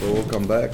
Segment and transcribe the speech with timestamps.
[0.00, 0.70] So welcome back.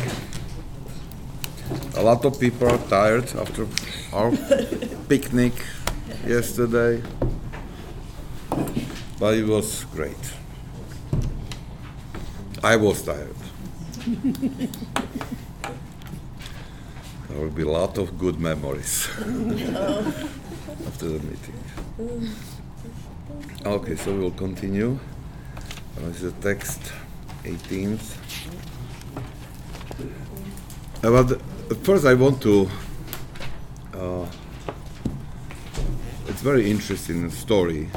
[1.96, 3.67] A lot of people are tired after
[4.12, 4.30] our
[5.08, 5.52] picnic
[6.25, 7.03] yesterday,
[9.19, 10.33] but it was great.
[12.62, 13.35] I was tired.
[17.29, 20.29] There will be a lot of good memories oh.
[20.87, 22.30] after the meeting.
[23.66, 25.01] Okay, so we'll continue.
[25.97, 26.93] This is the text
[27.43, 28.26] 18th.
[31.09, 31.41] But
[31.84, 32.69] first, I want to.
[33.95, 34.27] Uh,
[36.27, 37.88] it's very interesting story,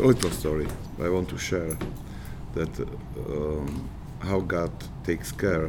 [0.00, 0.66] a little story.
[1.00, 1.78] I want to share
[2.54, 2.80] that
[3.28, 3.88] um,
[4.18, 4.72] how God
[5.04, 5.68] takes care.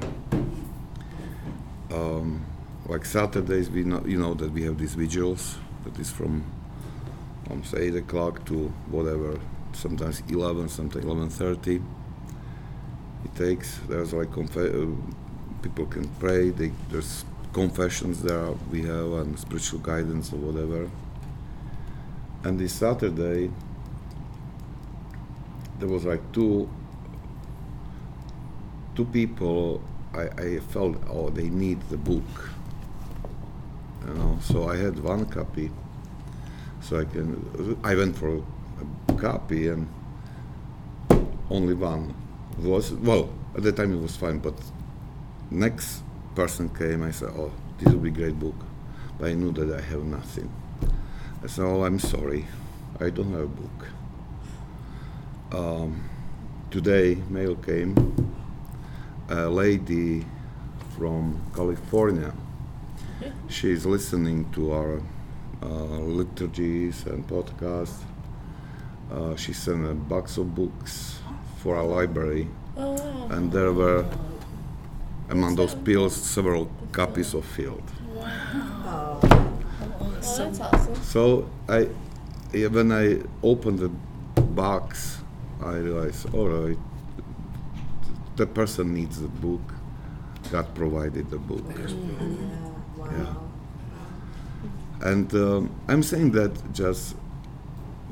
[1.91, 2.44] Um,
[2.88, 5.58] like Saturdays, we know you know that we have these vigils.
[5.84, 6.44] That is from
[7.52, 9.40] almost eight o'clock to whatever,
[9.73, 11.84] sometimes eleven, sometimes eleven thirty.
[13.26, 13.78] It takes.
[13.88, 14.31] There's like
[15.63, 16.49] people can pray.
[16.49, 20.89] They, there's confessions there we have and spiritual guidance or whatever.
[22.44, 23.50] And this Saturday,
[25.80, 26.69] there was like two
[28.95, 29.81] two people.
[30.14, 32.50] I, I felt oh they need the book.
[34.06, 35.72] You know, so I had one copy.
[36.81, 37.80] So I can.
[37.84, 38.44] I went for
[39.09, 39.88] a copy and
[41.50, 42.14] only one
[42.59, 44.56] was well at the time it was fine, but
[45.54, 46.04] next
[46.36, 47.04] person came.
[47.04, 48.56] I said, "Oh, this will be great book,"
[49.20, 50.50] but I knew that I have nothing.
[51.44, 52.46] I said, "Oh, I'm sorry,
[53.00, 53.88] I don't have a book."
[55.52, 56.04] Um,
[56.72, 57.94] today, mail came.
[59.30, 60.26] A lady
[60.98, 62.34] from California.
[63.48, 65.02] She's listening to our
[65.62, 68.02] uh, liturgies and podcasts.
[69.12, 71.20] Uh, she sent a box of books
[71.62, 73.28] for our library, Oh, wow.
[73.31, 74.06] and there were
[75.29, 77.83] among those pills several copies of Field.
[78.16, 79.19] Oh,
[80.21, 80.95] that's awesome.
[81.03, 81.89] So I,
[82.53, 83.89] yeah, when I opened the
[84.41, 85.19] box,
[85.62, 86.78] I realized, all right,
[88.35, 89.62] the person needs the book.
[90.51, 91.63] God provided the book.
[92.97, 93.33] Yeah.
[95.01, 97.16] And um, I'm saying that just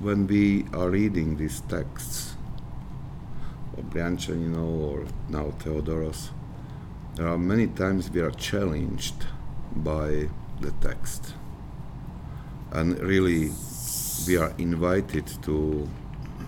[0.01, 2.35] when we are reading these texts,
[3.77, 6.29] or Brianchen, you know, or now Theodoros,
[7.21, 9.27] there are many times we are challenged
[9.75, 10.27] by
[10.59, 11.35] the text.
[12.71, 13.51] And really,
[14.25, 15.87] we are invited to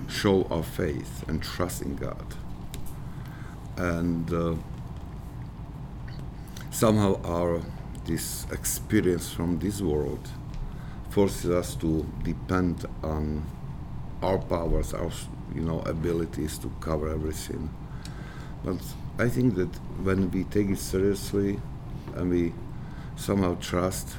[0.10, 2.26] show our faith and trust in God.
[3.78, 4.56] And uh,
[6.72, 7.62] somehow our
[8.06, 10.28] this experience from this world
[11.12, 13.46] forces us to depend on
[14.24, 15.12] our powers, our
[15.54, 17.70] you know abilities to cover everything.
[18.66, 18.82] But
[19.20, 19.70] I think that
[20.04, 21.60] when we take it seriously
[22.16, 22.54] and we
[23.16, 24.16] somehow trust,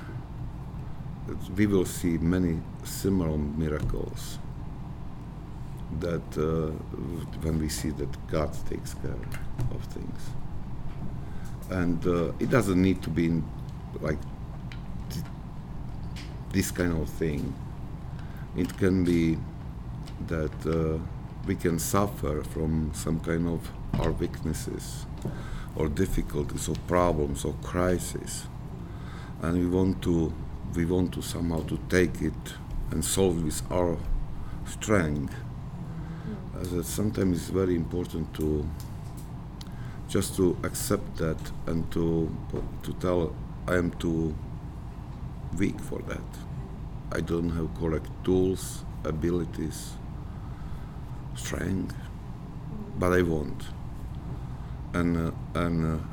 [1.26, 4.38] that we will see many similar miracles.
[5.98, 6.70] That uh,
[7.42, 9.16] when we see that God takes care
[9.72, 10.20] of things,
[11.70, 13.42] and uh, it doesn't need to be
[14.00, 14.18] like
[15.10, 15.24] th-
[16.52, 17.52] this kind of thing.
[18.56, 19.38] It can be
[20.28, 20.98] that uh,
[21.46, 23.68] we can suffer from some kind of
[24.00, 25.06] our weaknesses
[25.76, 28.46] or difficulties or problems or crises
[29.42, 30.32] and we want to
[30.74, 32.54] we want to somehow to take it
[32.90, 33.96] and solve it with our
[34.66, 36.60] strength mm.
[36.60, 38.68] as that sometimes it's very important to
[40.08, 42.34] just to accept that and to
[42.82, 43.34] to tell
[43.66, 44.34] I am too
[45.58, 46.20] weak for that.
[47.12, 49.92] I don't have correct tools, abilities,
[51.34, 51.96] strength,
[52.98, 53.64] but I want.
[54.94, 56.04] And uh, and uh,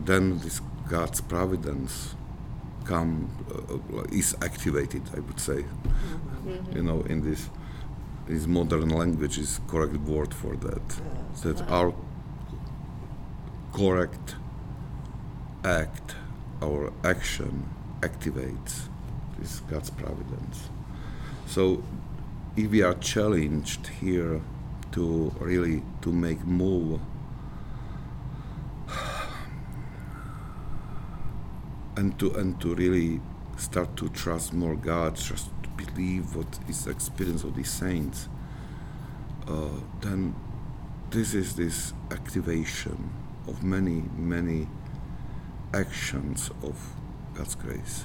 [0.00, 2.14] then this God's providence
[2.84, 5.02] come uh, is activated.
[5.16, 5.64] I would say,
[6.72, 7.50] you know, in this
[8.26, 10.88] this modern language is correct word for that.
[11.42, 11.94] That our
[13.72, 14.36] correct
[15.64, 16.14] act,
[16.62, 17.68] our action
[18.00, 18.88] activates
[19.38, 20.68] this God's providence.
[21.46, 21.82] So
[22.56, 24.40] if we are challenged here
[24.92, 27.00] to really to make move
[31.96, 33.20] and to and to really
[33.56, 38.28] start to trust more God, just to believe what is the experience of these saints,
[39.48, 39.68] uh,
[40.00, 40.34] then
[41.10, 43.10] this is this activation
[43.46, 44.68] of many, many
[45.74, 46.94] actions of
[47.34, 48.04] God's grace.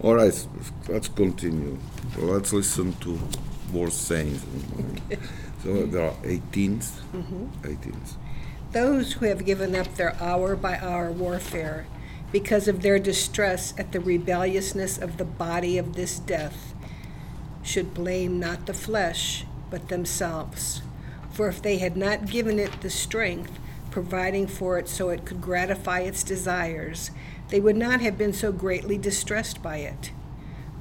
[0.00, 0.46] All right,
[0.88, 1.78] let's continue.
[2.18, 3.18] Let's listen to
[3.72, 4.44] more saints.
[5.62, 7.00] So there are 18th.
[7.62, 8.16] 18th.
[8.76, 11.86] Those who have given up their hour by hour warfare
[12.30, 16.74] because of their distress at the rebelliousness of the body of this death
[17.62, 20.82] should blame not the flesh, but themselves.
[21.30, 23.58] For if they had not given it the strength,
[23.90, 27.10] providing for it so it could gratify its desires,
[27.48, 30.10] they would not have been so greatly distressed by it.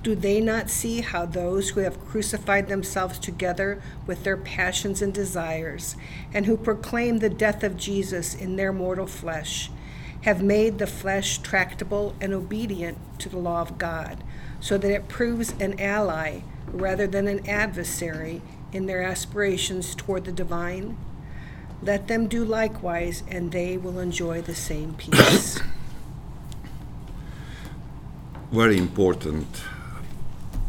[0.05, 5.11] Do they not see how those who have crucified themselves together with their passions and
[5.11, 5.95] desires,
[6.31, 9.71] and who proclaim the death of Jesus in their mortal flesh,
[10.21, 14.23] have made the flesh tractable and obedient to the law of God,
[14.59, 20.31] so that it proves an ally rather than an adversary in their aspirations toward the
[20.31, 20.95] divine?
[21.81, 25.59] Let them do likewise, and they will enjoy the same peace.
[28.51, 29.47] Very important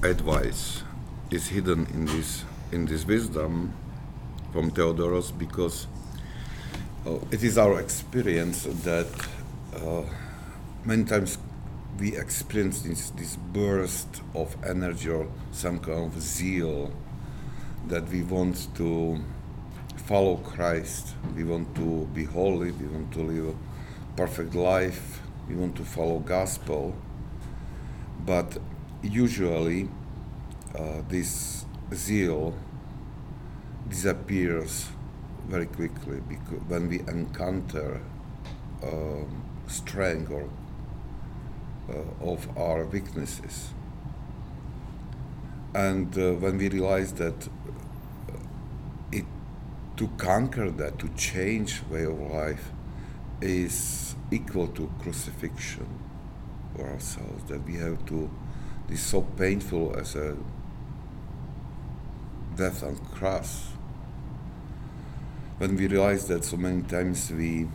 [0.03, 0.83] advice
[1.31, 3.73] is hidden in this in this wisdom
[4.53, 5.87] from Theodoros because
[7.07, 9.07] uh, it is our experience that
[9.75, 10.03] uh,
[10.85, 11.39] many times
[11.99, 16.93] we experience this, this burst of energy or some kind of zeal
[17.89, 19.19] that we want to
[20.05, 25.55] follow Christ, we want to be holy, we want to live a perfect life, we
[25.55, 26.95] want to follow gospel,
[28.25, 28.59] but
[29.07, 29.89] usually
[30.75, 31.65] uh, this
[31.95, 32.55] zeal
[33.89, 34.89] disappears
[35.47, 38.01] very quickly because when we encounter
[38.83, 39.25] uh,
[39.69, 40.49] strength or
[41.89, 43.71] uh, of our weaknesses.
[45.75, 47.49] And uh, when we realize that
[49.13, 49.25] it
[49.97, 52.71] to conquer that to change way of life
[53.41, 55.87] is equal to crucifixion
[56.75, 58.31] for ourselves that we have to
[58.91, 60.37] is so painful as a
[62.57, 63.69] death on cross.
[65.59, 67.69] When we realize that so many times we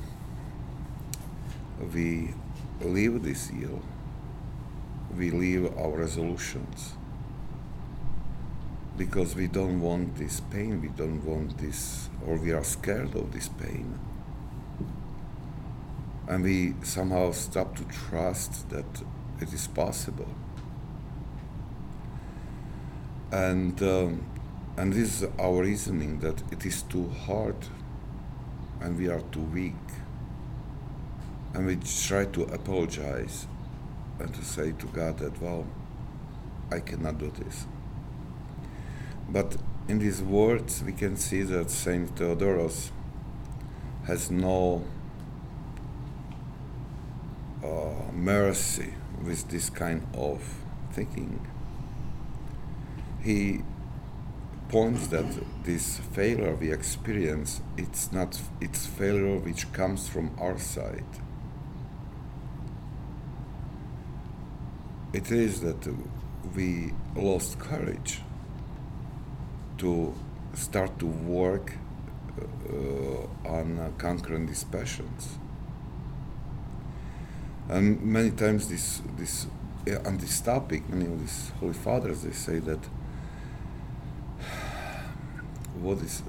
[1.93, 2.33] we
[2.81, 3.81] leave this zeal,
[5.17, 6.93] we leave our resolutions
[8.97, 13.31] because we don't want this pain, we don't want this, or we are scared of
[13.33, 13.99] this pain.
[16.27, 18.85] And we somehow stop to trust that
[19.39, 20.27] it is possible
[23.31, 24.25] and um,
[24.77, 27.55] and this is our reasoning that it is too hard
[28.81, 29.73] and we are too weak.
[31.53, 33.45] And we try to apologize
[34.19, 35.65] and to say to god that well
[36.71, 37.65] i cannot do this.
[39.29, 39.57] But
[39.87, 42.91] in these words we can see that saint theodoros
[44.07, 44.83] has no
[47.63, 48.93] uh, mercy
[49.23, 50.41] with this kind of
[50.93, 51.45] thinking
[53.23, 53.61] he
[54.69, 55.25] points that
[55.63, 61.11] this failure we experience it's not it's failure which comes from our side.
[65.13, 65.85] It is that
[66.55, 68.21] we lost courage
[69.79, 70.13] to
[70.53, 71.73] start to work
[72.39, 75.37] uh, on conquering these passions.
[77.67, 79.47] And many times this this
[80.05, 82.79] on this topic many of these holy fathers they say that
[85.81, 86.23] what is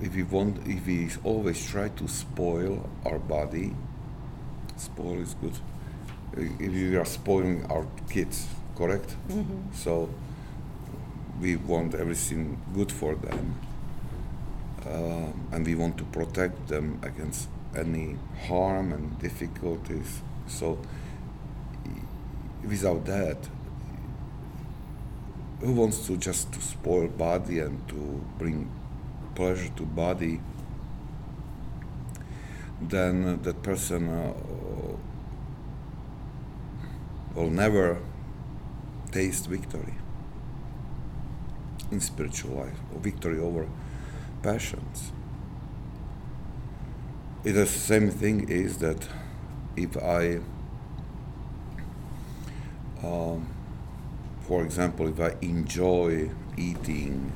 [0.00, 3.74] if we want if we always try to spoil our body
[4.76, 5.56] spoil is good.
[6.36, 9.14] If we are spoiling our kids correct?
[9.28, 9.72] Mm-hmm.
[9.74, 10.10] so
[11.40, 13.54] we want everything good for them
[14.86, 18.16] uh, and we want to protect them against any
[18.46, 20.20] harm and difficulties.
[20.46, 20.78] So
[22.64, 23.38] without that
[25.64, 28.70] who wants to just to spoil body and to bring
[29.34, 30.40] pleasure to body?
[32.82, 34.34] Then that person uh,
[37.34, 37.98] will never
[39.10, 39.94] taste victory
[41.90, 43.66] in spiritual life or victory over
[44.42, 45.12] passions.
[47.42, 49.08] The same thing is that
[49.76, 50.40] if i
[53.02, 53.48] um,
[54.46, 57.32] for example, if I enjoy eating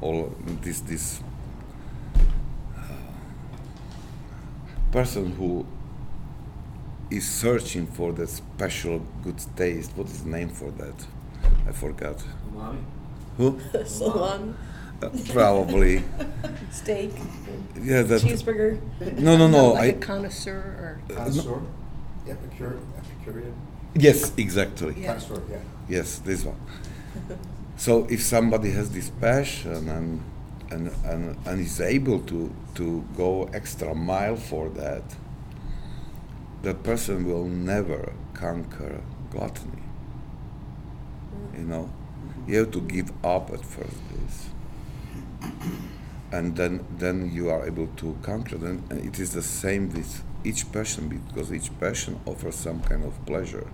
[0.00, 1.20] all this this
[2.76, 2.80] uh,
[4.92, 5.66] person who
[7.10, 11.06] is searching for that special good taste, what is the name for that?
[11.66, 12.22] I forgot.
[12.54, 12.82] Umami?
[13.38, 13.58] Who?
[13.86, 14.56] Salon,
[15.02, 16.02] Uh, probably.
[16.72, 17.12] steak,
[17.80, 18.20] Yeah, that.
[18.22, 18.78] cheeseburger.
[19.18, 19.72] No, no, no.
[19.72, 21.62] Like I, a connoisseur or, Connoisseur?
[22.26, 23.54] Epicure, Epicurean?
[23.94, 24.94] Yes, exactly.
[24.96, 25.14] Yeah.
[25.14, 25.58] Connoisseur, yeah.
[25.88, 26.60] Yes, this one.
[27.78, 30.20] So if somebody has this passion and
[30.70, 35.02] and, and, and is able to, to go extra mile for that,
[36.62, 39.82] that person will never conquer gluttony.
[41.56, 42.50] You know, mm-hmm.
[42.50, 44.48] you have to give up at first this,
[46.32, 48.56] and then then you are able to conquer.
[48.56, 53.04] Then and it is the same with each passion because each passion offers some kind
[53.04, 53.66] of pleasure.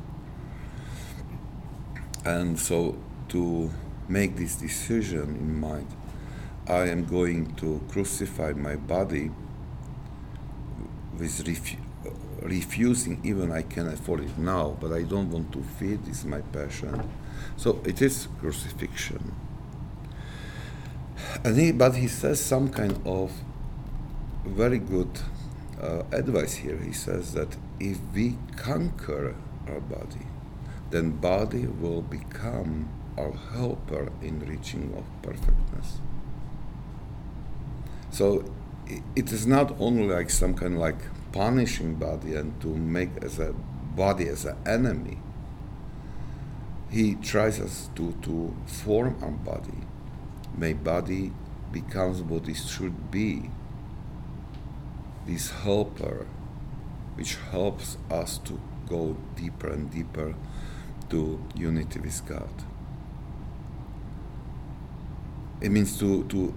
[2.25, 2.97] And so
[3.29, 3.71] to
[4.09, 5.89] make this decision in mind,
[6.67, 9.31] I am going to crucify my body
[11.19, 11.79] with refu-
[12.43, 16.41] refusing even I can afford it now, but I don't want to feed this my
[16.41, 17.09] passion.
[17.57, 19.35] So it is crucifixion.
[21.45, 23.33] And he, but he says some kind of
[24.45, 25.11] very good
[25.81, 26.79] uh, advice here.
[26.79, 29.35] He says that if we conquer
[29.69, 30.27] our body,
[30.91, 35.99] then body will become our helper in reaching of perfectness.
[38.11, 38.45] So
[39.17, 40.99] it is not only like some kind of like
[41.33, 43.53] punishing body and to make as a
[43.97, 45.19] body as an enemy.
[46.91, 49.79] He tries us to, to form our body.
[50.57, 51.33] May body
[51.73, 53.51] becomes what it should be.
[55.27, 56.27] This helper
[57.15, 60.35] which helps us to go deeper and deeper
[61.11, 62.51] to unity with God.
[65.61, 66.55] It means to, to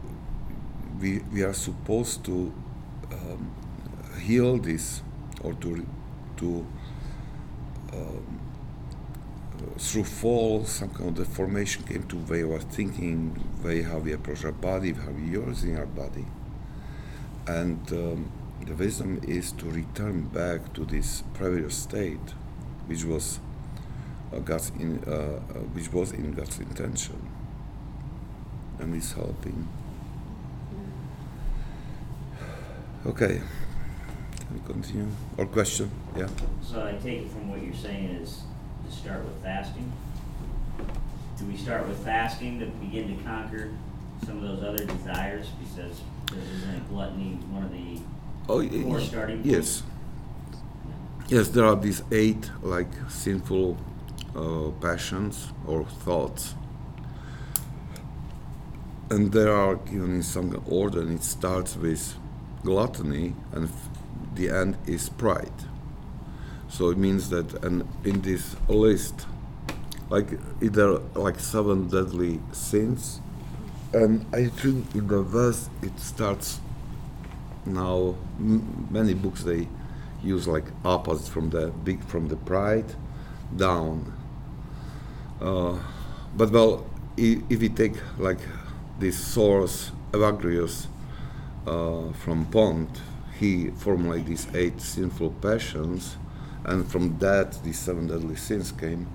[0.99, 2.53] we, we are supposed to
[3.11, 3.53] um,
[4.19, 5.01] heal this
[5.41, 5.85] or to,
[6.37, 6.67] to
[7.93, 8.39] um,
[9.77, 14.43] through fall, some kind of deformation came to way of thinking, way how we approach
[14.45, 16.25] our body, how we use in our body.
[17.47, 18.31] And um,
[18.67, 22.33] the wisdom is to return back to this previous state,
[22.87, 23.39] which was
[24.33, 27.29] uh, God's in, uh, uh, which was in God's intention,
[28.79, 29.67] and is helping.
[33.05, 33.41] Okay,
[34.35, 35.07] can we continue?
[35.37, 35.89] Or question?
[36.17, 36.27] Yeah.
[36.61, 38.41] So I take it from what you're saying is
[38.85, 39.91] to start with fasting?
[41.39, 43.69] Do we start with fasting to begin to conquer
[44.25, 45.47] some of those other desires?
[45.59, 46.01] Because
[46.35, 48.01] isn't gluttony one of the,
[48.49, 49.83] Oh, Or starting yes.
[51.27, 53.77] Yes, there are these eight like sinful
[54.35, 56.55] uh, passions or thoughts,
[59.09, 61.01] and there are given in some order.
[61.01, 62.15] And it starts with
[62.63, 63.89] gluttony, and f-
[64.35, 65.51] the end is pride.
[66.69, 69.25] So it means that, and in this list,
[70.09, 73.19] like either like seven deadly sins,
[73.93, 76.59] and I think in the verse it starts
[77.73, 79.67] now many books they
[80.23, 82.85] use like opposite from the big from the pride
[83.55, 84.11] down.
[85.41, 85.77] Uh,
[86.35, 86.85] but well
[87.17, 88.39] i- if we take like
[88.99, 90.87] this source evagrius
[91.67, 93.01] uh, from pont
[93.39, 96.17] he formulated these eight sinful passions
[96.65, 99.07] and from that these seven deadly sins came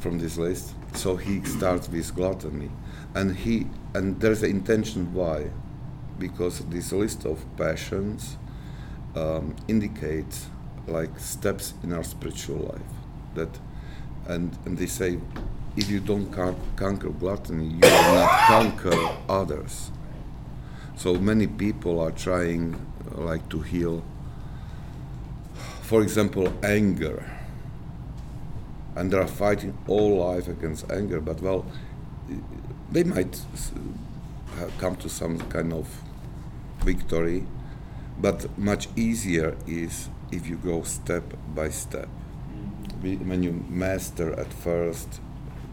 [0.00, 0.72] from this list.
[0.94, 2.70] So he starts with gluttony.
[3.14, 5.50] And he and there's an intention why
[6.18, 8.36] because this list of passions
[9.14, 10.46] um, indicates
[10.86, 12.92] like steps in our spiritual life
[13.34, 13.58] that
[14.28, 15.18] and and they say
[15.76, 19.90] if you don't con- conquer gluttony you will not conquer others.
[20.96, 22.74] So many people are trying
[23.14, 24.02] uh, like to heal
[25.82, 27.30] for example anger.
[28.96, 31.66] And they are fighting all life against anger but well
[32.90, 33.38] they might
[34.78, 35.86] come to some kind of
[36.84, 37.46] victory
[38.18, 42.08] but much easier is if you go step by step
[43.02, 45.20] We- when you master at first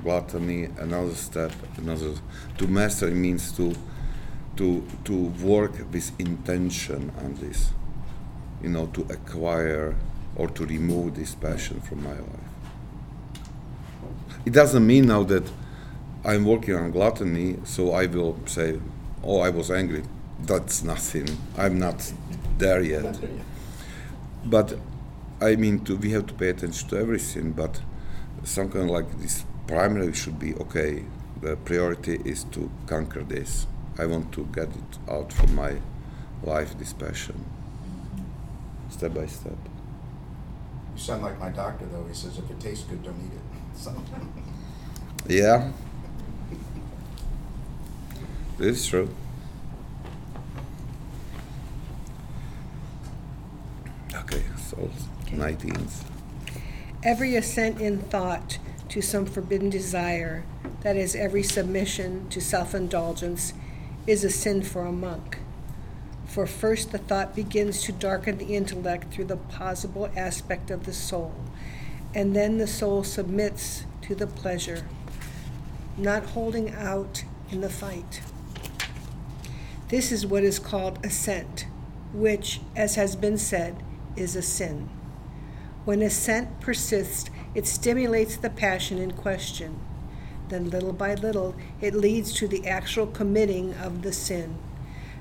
[0.03, 2.13] gluttony another step another
[2.57, 3.73] to master means to
[4.57, 5.15] to to
[5.51, 7.71] work with intention on this
[8.61, 9.95] you know to acquire
[10.35, 12.49] or to remove this passion from my life
[14.45, 15.43] it doesn't mean now that
[16.25, 18.79] I'm working on gluttony, so I will say,
[19.23, 20.03] "Oh, I was angry."
[20.43, 21.27] That's nothing.
[21.57, 22.11] I'm not
[22.57, 23.03] there yet.
[23.03, 23.45] Not there yet.
[24.45, 24.77] But
[25.41, 27.51] I mean, to, we have to pay attention to everything.
[27.53, 27.81] But
[28.43, 31.05] something like this primary should be okay.
[31.41, 33.67] The priority is to conquer this.
[33.97, 35.75] I want to get it out from my
[36.43, 37.45] life, this passion,
[38.89, 39.57] step by step.
[40.95, 42.05] You sound like my doctor, though.
[42.07, 43.41] He says if it tastes good, don't eat it.
[43.75, 43.91] So,
[45.27, 45.71] Yeah,
[48.57, 49.09] this is true.
[54.15, 54.91] Okay, so
[55.27, 56.03] 19th.
[57.01, 60.43] Every assent in thought to some forbidden desire,
[60.81, 63.53] that is, every submission to self indulgence,
[64.05, 65.39] is a sin for a monk.
[66.27, 70.93] For first, the thought begins to darken the intellect through the passable aspect of the
[70.93, 71.33] soul,
[72.13, 74.85] and then the soul submits to the pleasure,
[75.97, 78.21] not holding out in the fight.
[79.89, 81.65] This is what is called assent,
[82.13, 83.82] which, as has been said,
[84.15, 84.89] is a sin.
[85.85, 89.79] When assent persists, it stimulates the passion in question.
[90.49, 94.57] Then, little by little, it leads to the actual committing of the sin.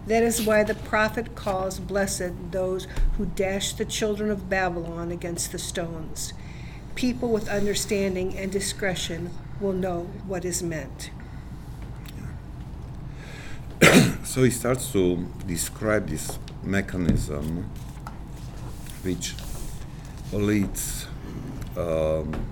[0.07, 5.53] That is why the prophet calls blessed those who dash the children of Babylon against
[5.53, 6.33] the stones.
[6.95, 9.31] People with understanding and discretion
[9.61, 11.11] will know what is meant.
[14.25, 17.71] so he starts to describe this mechanism
[19.03, 19.35] which
[20.33, 21.07] leads
[21.77, 22.47] um,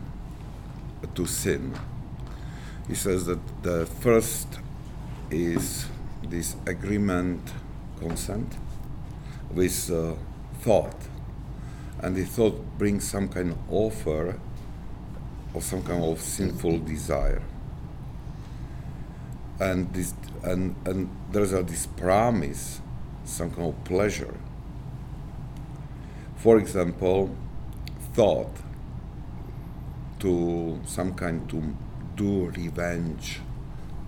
[1.14, 1.74] to sin.
[2.88, 4.48] He says that the first
[5.30, 5.86] is
[6.22, 7.40] this agreement,
[7.98, 8.56] consent
[9.52, 10.14] with uh,
[10.60, 10.96] thought,
[12.00, 14.40] and the thought brings some kind of offer
[15.54, 17.42] or some kind of sinful desire.
[19.58, 22.80] And this and and there's a this promise,
[23.24, 24.34] some kind of pleasure.
[26.42, 27.36] For example,
[28.14, 28.56] thought
[30.20, 31.76] to some kind to
[32.16, 33.40] do revenge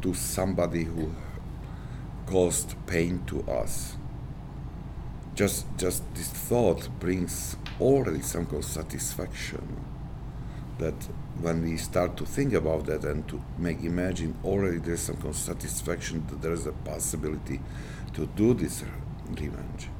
[0.01, 1.15] to somebody who
[2.25, 3.97] caused pain to us.
[5.35, 9.85] Just just this thought brings already some kind of satisfaction
[10.79, 11.09] that
[11.39, 15.29] when we start to think about that and to make imagine already there's some kind
[15.29, 17.61] of satisfaction that there is a possibility
[18.15, 18.85] to do this
[19.39, 19.91] revenge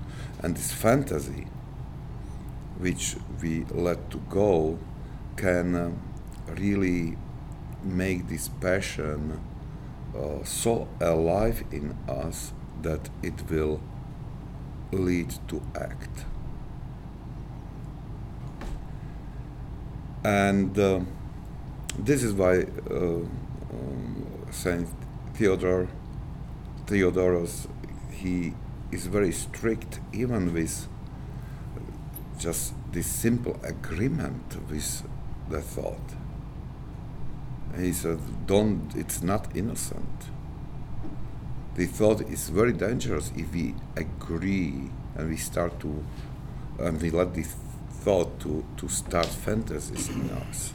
[0.43, 1.47] and this fantasy
[2.83, 4.79] which we let to go
[5.37, 5.91] can uh,
[6.59, 7.17] really
[7.85, 9.41] make this passion
[10.17, 13.81] uh, so alive in us that it will
[14.91, 16.25] lead to act.
[20.25, 21.01] And uh,
[21.99, 24.89] this is why uh, um, Saint
[25.35, 25.89] Theodore,
[26.87, 27.69] Theodorus,
[28.11, 28.55] he
[28.91, 30.89] is very strict even with
[32.43, 35.03] just this simple agreement with
[35.49, 36.17] the thought.
[37.79, 40.31] he said, don't, it's not innocent.
[41.75, 46.05] The thought is very dangerous if we agree and we start to,
[46.79, 47.47] and we let the
[48.03, 50.75] thought to, to start fantasies in us.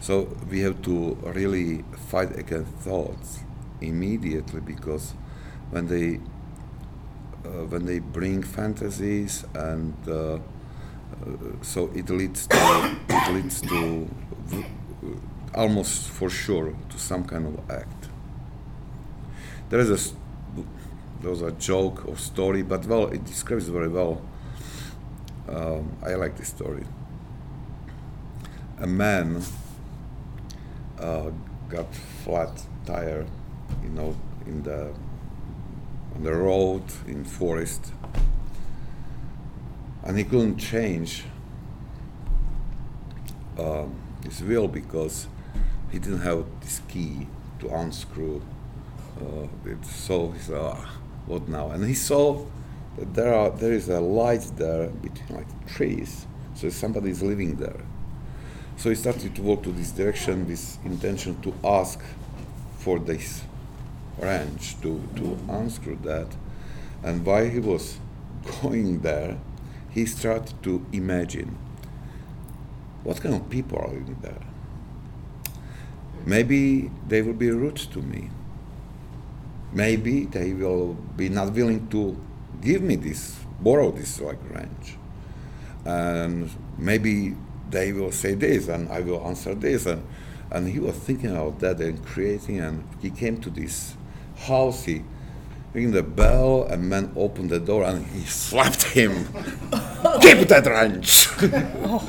[0.00, 3.40] So we have to really fight against thoughts
[3.82, 5.12] immediately because
[5.70, 6.20] when they
[7.48, 10.38] when they bring fantasies and uh, uh,
[11.62, 12.56] so it leads to
[13.08, 14.08] it leads to
[14.46, 14.66] v-
[15.54, 18.08] almost for sure to some kind of act.
[19.68, 20.14] There is a
[21.20, 24.22] there was a joke or story, but well, it describes very well.
[25.48, 26.84] Um, I like this story.
[28.78, 29.42] A man
[30.98, 31.30] uh,
[31.68, 33.26] got flat tire,
[33.82, 34.92] you know, in the
[36.14, 37.92] on the road in forest,
[40.02, 41.24] and he couldn't change
[43.58, 43.94] um,
[44.24, 45.26] his wheel because
[45.90, 47.26] he didn't have this key
[47.58, 48.40] to unscrew
[49.20, 49.84] uh, it.
[49.84, 52.44] So he said, ah, "What now?" And he saw
[52.96, 57.56] that there are there is a light there between like trees, so somebody is living
[57.56, 57.82] there.
[58.76, 62.00] So he started to walk to this direction with intention to ask
[62.78, 63.42] for this
[64.20, 66.28] wrench to, to unscrew that.
[67.02, 67.98] And while he was
[68.60, 69.38] going there,
[69.90, 71.58] he started to imagine
[73.02, 74.40] what kind of people are living there.
[76.26, 78.30] Maybe they will be rude to me.
[79.72, 82.20] Maybe they will be not willing to
[82.60, 84.96] give me this, borrow this like wrench.
[85.84, 87.34] And maybe
[87.70, 89.86] they will say this and I will answer this.
[89.86, 90.06] And,
[90.50, 93.94] and he was thinking about that and creating, and he came to this
[94.40, 94.84] house.
[94.84, 95.02] He
[95.72, 99.26] ring the bell, a man opened the door and he slapped him.
[100.20, 101.28] Keep that wrench!
[101.84, 102.00] Oh.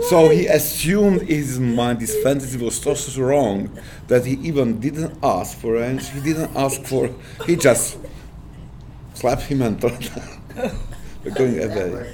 [0.08, 3.70] so he assumed in his mind this fantasy was so strong
[4.08, 6.08] that he even didn't ask for wrench.
[6.10, 7.10] He didn't ask for.
[7.46, 7.98] He just
[9.14, 10.00] slapped him and him
[11.34, 12.12] going away.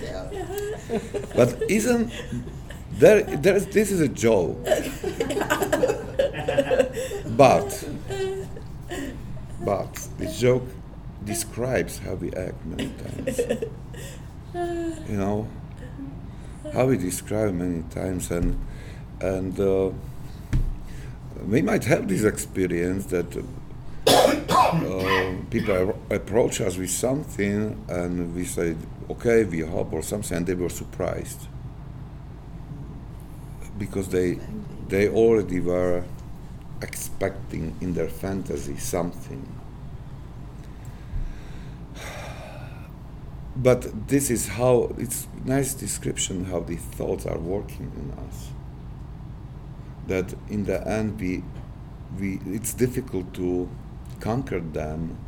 [1.34, 2.12] But isn't
[2.92, 3.22] there?
[3.22, 3.60] There.
[3.60, 4.58] This is a joke.
[7.36, 7.84] But
[9.68, 10.66] but this joke
[11.26, 13.38] describes how we act many times.
[15.10, 15.46] You know
[16.72, 18.58] how we describe many times, and
[19.20, 19.90] and uh,
[21.46, 28.74] we might have this experience that uh, people approach us with something and we say,
[29.10, 31.46] okay, we help or something, and they were surprised
[33.76, 34.38] because they
[34.88, 36.04] they already were
[36.80, 39.57] expecting in their fantasy something.
[43.60, 48.50] But this is how it's nice description how the thoughts are working in us.
[50.06, 51.42] That in the end we
[52.20, 53.68] we it's difficult to
[54.20, 55.18] conquer them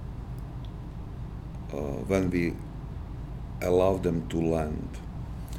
[1.72, 2.54] uh, when we
[3.62, 4.88] allow them to land.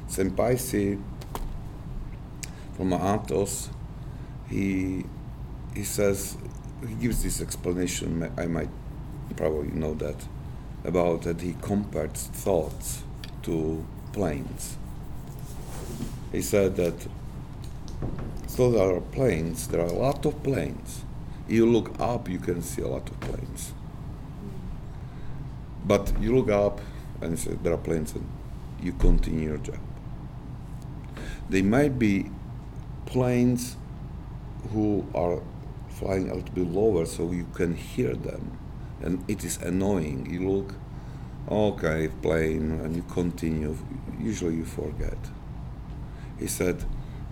[0.07, 1.01] Saint Paisios
[2.77, 3.69] from Athos,
[4.47, 5.03] he
[5.75, 6.37] he says
[6.87, 8.31] he gives this explanation.
[8.37, 8.69] I might
[9.35, 10.15] probably know that
[10.83, 13.03] about that he compared thoughts
[13.43, 14.77] to planes.
[16.31, 17.07] He said that
[18.47, 19.67] so there are planes.
[19.69, 21.03] There are a lot of planes.
[21.47, 23.73] You look up, you can see a lot of planes.
[25.85, 26.81] But you look up
[27.21, 28.27] and say there are planes, and
[28.81, 29.79] you continue your job.
[31.49, 32.29] They might be
[33.05, 33.77] planes
[34.71, 35.41] who are
[35.89, 38.57] flying a little bit lower so you can hear them
[39.03, 40.27] and it is annoying.
[40.29, 40.73] You look
[41.49, 43.77] okay plane and you continue.
[44.19, 45.17] Usually you forget.
[46.39, 46.85] He said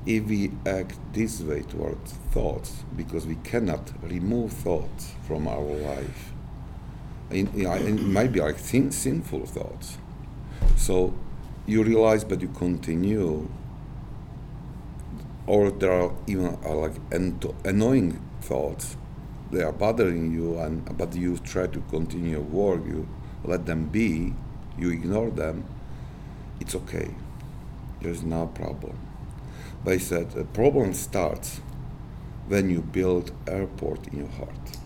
[0.06, 6.34] if we act this way towards thoughts because we cannot remove thoughts from our life.
[7.32, 7.54] It
[8.02, 9.98] might be like sin, sinful thoughts.
[10.76, 11.14] So
[11.68, 13.50] you realize but you continue.
[15.46, 16.94] Or there are even uh, like
[17.66, 18.98] annoying thoughts
[19.52, 23.08] they are bothering you and but you try to continue work you
[23.44, 24.34] let them be
[24.78, 25.64] you ignore them
[26.60, 27.16] it's okay.
[28.02, 28.98] There's no problem.
[29.84, 31.62] But he said the problem starts
[32.48, 34.78] when you build airport in your heart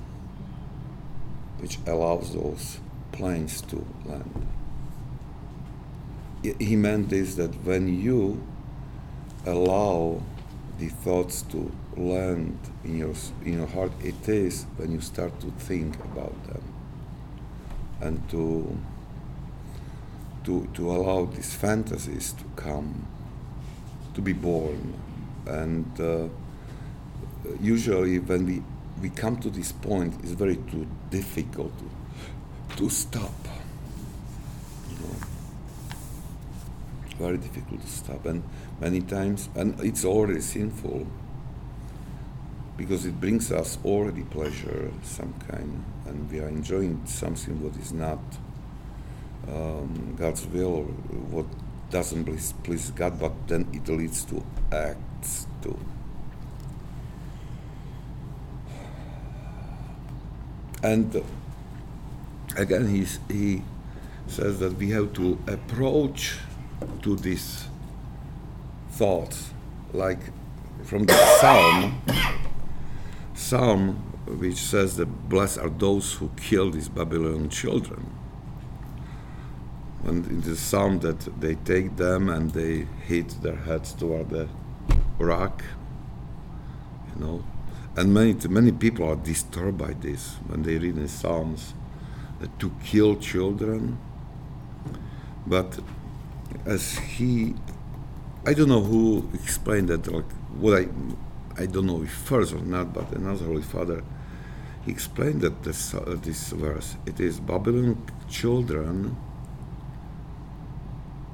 [1.60, 2.80] which allows those
[3.14, 4.48] planes to land.
[6.60, 8.46] He meant this that when you
[9.46, 10.22] allow
[10.84, 13.14] the thoughts to land in your
[13.46, 16.64] in your heart it is when you start to think about them.
[18.02, 18.78] And to
[20.46, 23.08] to to allow these fantasies to come
[24.14, 24.94] to be born.
[25.46, 26.28] And uh,
[27.62, 28.64] usually when we
[29.02, 31.88] we come to this point it's very too difficult to,
[32.78, 33.40] to stop
[34.90, 35.16] you know
[37.24, 38.26] very difficult to stop.
[38.26, 38.44] And
[38.82, 41.08] many times and it's already sinful
[42.76, 45.86] because it brings us already pleasure some kind.
[46.06, 48.20] And we are enjoying something what is not
[49.48, 50.84] um, God's will or
[51.36, 51.46] what
[51.90, 55.80] doesn't please, please God but then it leads to acts too.
[60.82, 61.24] And
[62.58, 63.62] again he's, he
[64.28, 66.38] says that we have to approach
[67.02, 67.68] to these
[68.92, 69.52] thoughts
[69.94, 70.20] like
[70.84, 72.02] from the psalm
[73.34, 78.10] psalm which says that blessed are those who kill these babylonian children.
[80.06, 84.48] And in the psalm that they take them and they hit their heads toward the
[85.18, 85.64] rock
[87.14, 87.44] you know.
[87.96, 91.74] And many many people are disturbed by this when they read in psalms
[92.40, 93.98] that to kill children.
[95.46, 95.80] But
[96.66, 97.56] as he
[98.46, 100.88] I don't know who explained that like what I
[101.62, 104.04] I don't know if first or not but another holy father
[104.86, 107.98] he explained that this uh, this verse it is Babylon
[108.30, 109.16] children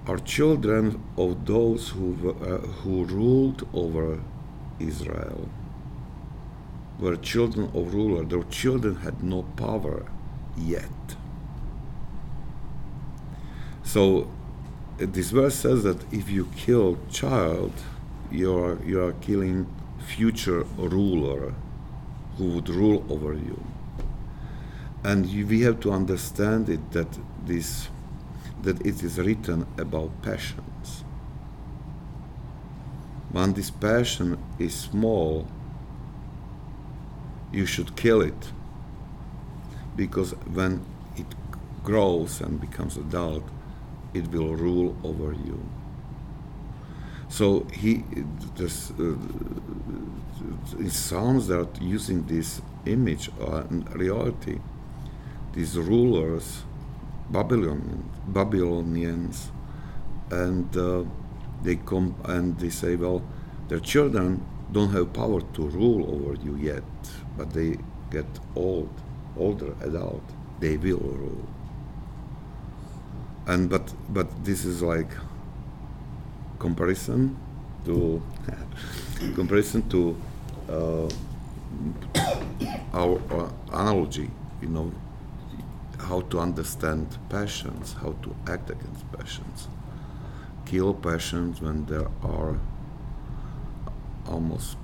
[0.08, 4.20] are children of those who uh, who ruled over
[4.80, 5.50] Israel
[7.00, 8.26] were children of ruler.
[8.26, 10.06] Their children had no power
[10.58, 11.16] yet.
[13.84, 14.30] So
[15.00, 17.72] this verse says that if you kill child,
[18.32, 19.66] you are you are killing
[20.00, 21.54] future ruler
[22.38, 23.64] who would rule over you.
[25.04, 27.88] And you, we have to understand it that this
[28.62, 31.06] that it is written about passions.
[33.32, 35.48] When this passion is small,
[37.54, 38.52] you should kill it
[39.96, 40.86] because when
[41.16, 41.28] it
[41.84, 43.44] grows and becomes adult,
[44.14, 45.60] it will rule over you.
[47.30, 48.04] So he,
[48.56, 49.16] this, uh,
[50.80, 54.60] in Psalms that are using this image uh, reality,
[55.54, 56.64] these rulers,
[57.30, 59.52] Babylonians, Babylonians,
[60.32, 61.04] and uh,
[61.62, 63.22] they come and they say, well,
[63.68, 66.84] their children don't have power to rule over you yet,
[67.38, 67.78] but they
[68.10, 68.90] get old
[69.38, 70.24] older adult,
[70.60, 71.48] they will rule.
[73.50, 75.10] And but but this is like
[76.60, 77.36] comparison
[77.86, 78.22] to
[79.34, 80.16] comparison to
[80.70, 81.10] uh,
[82.94, 84.30] our uh, analogy,
[84.62, 84.92] you know,
[85.98, 89.68] how to understand passions, how to act against passions,
[90.68, 92.56] kill passions when there are
[94.28, 94.78] almost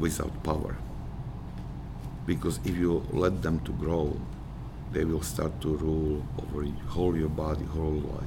[0.00, 0.74] without power.
[2.26, 4.20] Because if you let them to grow,
[4.92, 8.24] they will start to rule over whole your body, whole life.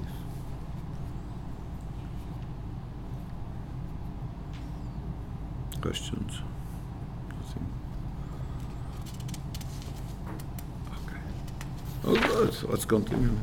[5.81, 6.39] Questions?
[7.39, 7.65] Nothing?
[11.07, 11.21] Okay.
[12.05, 12.69] Oh, good.
[12.69, 13.37] Let's continue.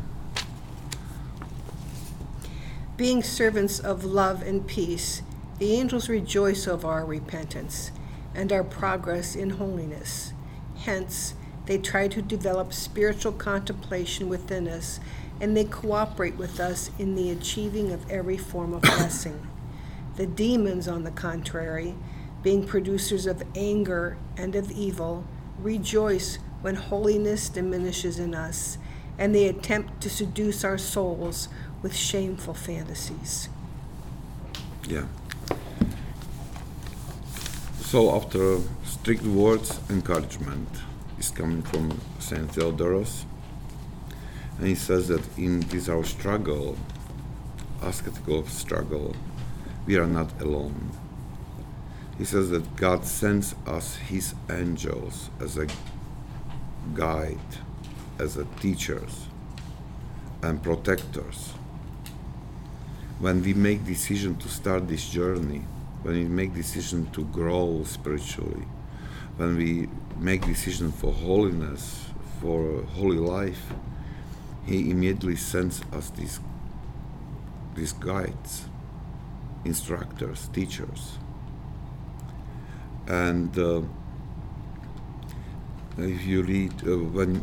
[2.97, 5.23] Being servants of love and peace,
[5.59, 7.91] the angels rejoice over our repentance
[8.35, 10.33] and our progress in holiness.
[10.77, 11.35] Hence,
[11.69, 15.01] they try to develop spiritual contemplation within us,
[15.39, 19.47] and they cooperate with us in the achieving of every form of blessing.
[20.17, 21.95] The demons, on the contrary,
[22.43, 25.25] being producers of anger and of evil,
[25.59, 28.79] rejoice when holiness diminishes in us,
[29.19, 31.49] and they attempt to seduce our souls
[31.83, 33.51] with shameful fantasies.
[34.89, 35.05] Yeah.
[37.81, 40.69] So after strict words, encouragement
[41.19, 43.25] is coming from Saint Theodoros,
[44.59, 46.77] and he says that in this our struggle,
[47.83, 49.15] ascetical struggle,
[49.87, 50.91] we are not alone.
[52.19, 55.67] He says that God sends us His angels as a
[56.95, 57.39] guide,
[58.19, 59.29] as a teachers
[60.43, 61.53] and protectors.
[63.21, 65.65] When we make decision to start this journey,
[66.03, 68.65] when we make decision to grow spiritually,
[69.37, 72.07] when we make decision for holiness,
[72.41, 73.73] for holy life,
[74.67, 76.41] He immediately sends us these
[77.75, 78.65] these guides,
[79.65, 81.19] instructors, teachers.
[83.07, 83.83] And uh,
[85.97, 87.43] if you read uh, when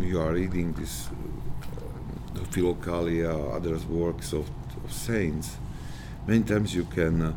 [0.00, 4.50] you are reading this uh, Philokalia, others works of,
[4.84, 5.56] of, saints,
[6.26, 7.32] many times you can uh,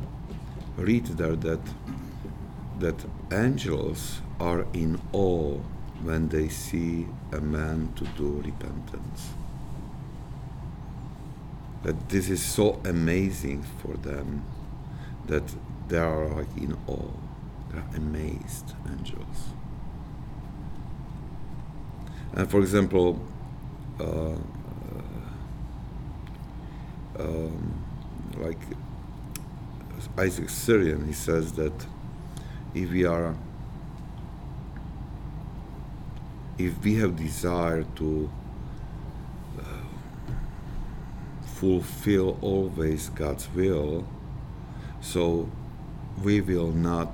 [0.78, 1.62] read there that
[2.80, 2.96] that
[3.32, 5.58] angels are in awe
[6.04, 9.30] when they see a man to do repentance.
[11.84, 14.44] That this is so amazing for them
[15.28, 15.44] that
[15.88, 17.12] they are like in awe.
[17.72, 19.38] They're amazed angels.
[22.34, 23.20] And for example,
[24.00, 24.36] uh,
[27.20, 27.84] um,
[28.38, 28.60] like
[30.18, 31.74] Isaac Syrian, he says that
[32.74, 33.36] if we are,
[36.58, 38.30] if we have desire to
[39.60, 39.64] uh,
[41.46, 44.08] fulfill always God's will,
[45.02, 45.50] so
[46.24, 47.14] we will not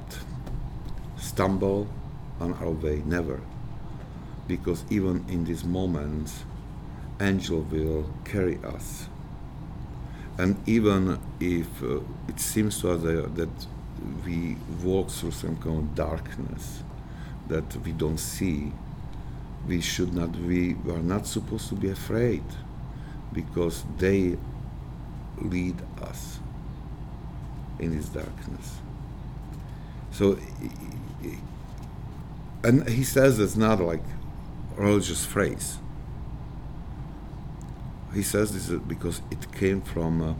[1.17, 1.88] stumble
[2.39, 3.39] on our way, never.
[4.48, 6.43] Because even in these moments,
[7.20, 9.08] angel will carry us.
[10.38, 13.50] And even if uh, it seems to us that
[14.26, 16.84] we walk through some kind of darkness
[17.48, 18.72] that we don't see,
[19.67, 22.43] we should not, we are not supposed to be afraid
[23.34, 24.38] because they
[25.39, 26.39] lead us
[27.80, 28.78] in this darkness.
[30.12, 30.38] So,
[32.63, 34.04] and he says it's not like
[34.78, 35.78] a religious phrase.
[38.13, 40.38] He says this because it came from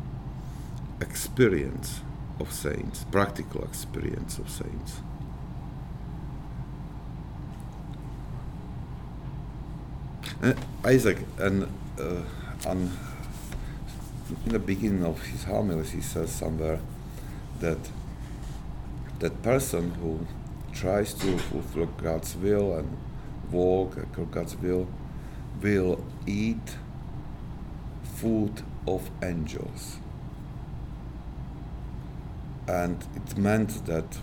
[0.99, 2.01] experience
[2.39, 5.02] of saints, practical experience of saints.
[10.41, 11.63] And Isaac, and
[12.00, 12.21] uh,
[12.69, 12.91] in
[14.45, 16.80] the beginning of his homilies, he says somewhere
[17.60, 17.80] that
[19.19, 20.26] that person who
[20.73, 22.97] tries to fulfill God's will and
[23.52, 24.88] walk according God's will
[25.62, 26.76] will eat
[28.04, 29.97] food of angels.
[32.67, 34.17] And it meant that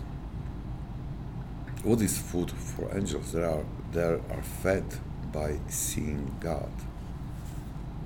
[1.83, 3.31] what is food for angels?
[3.31, 4.85] They are they are fed
[5.31, 6.71] by seeing God.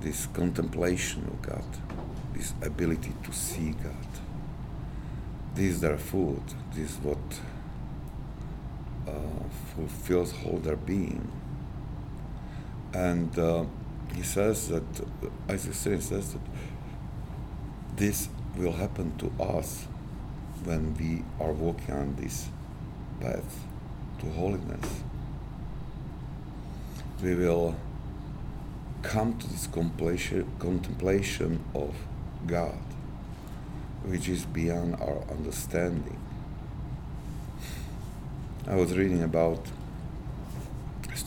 [0.00, 1.64] This contemplation of God,
[2.32, 4.06] this ability to see God
[5.54, 6.42] this is their food.
[6.72, 7.18] This is what
[9.06, 9.12] uh,
[9.74, 11.30] fulfills all their being.
[12.94, 13.64] And uh,
[14.14, 14.84] he says that,
[15.48, 16.40] Isaac says that
[17.96, 19.86] this will happen to us
[20.64, 22.48] when we are walking on this
[23.20, 23.64] path
[24.18, 25.02] to holiness.
[27.22, 27.76] We will
[29.02, 31.94] come to this contemplation of
[32.46, 32.82] God,
[34.04, 36.18] which is beyond our understanding.
[38.66, 39.66] I was reading about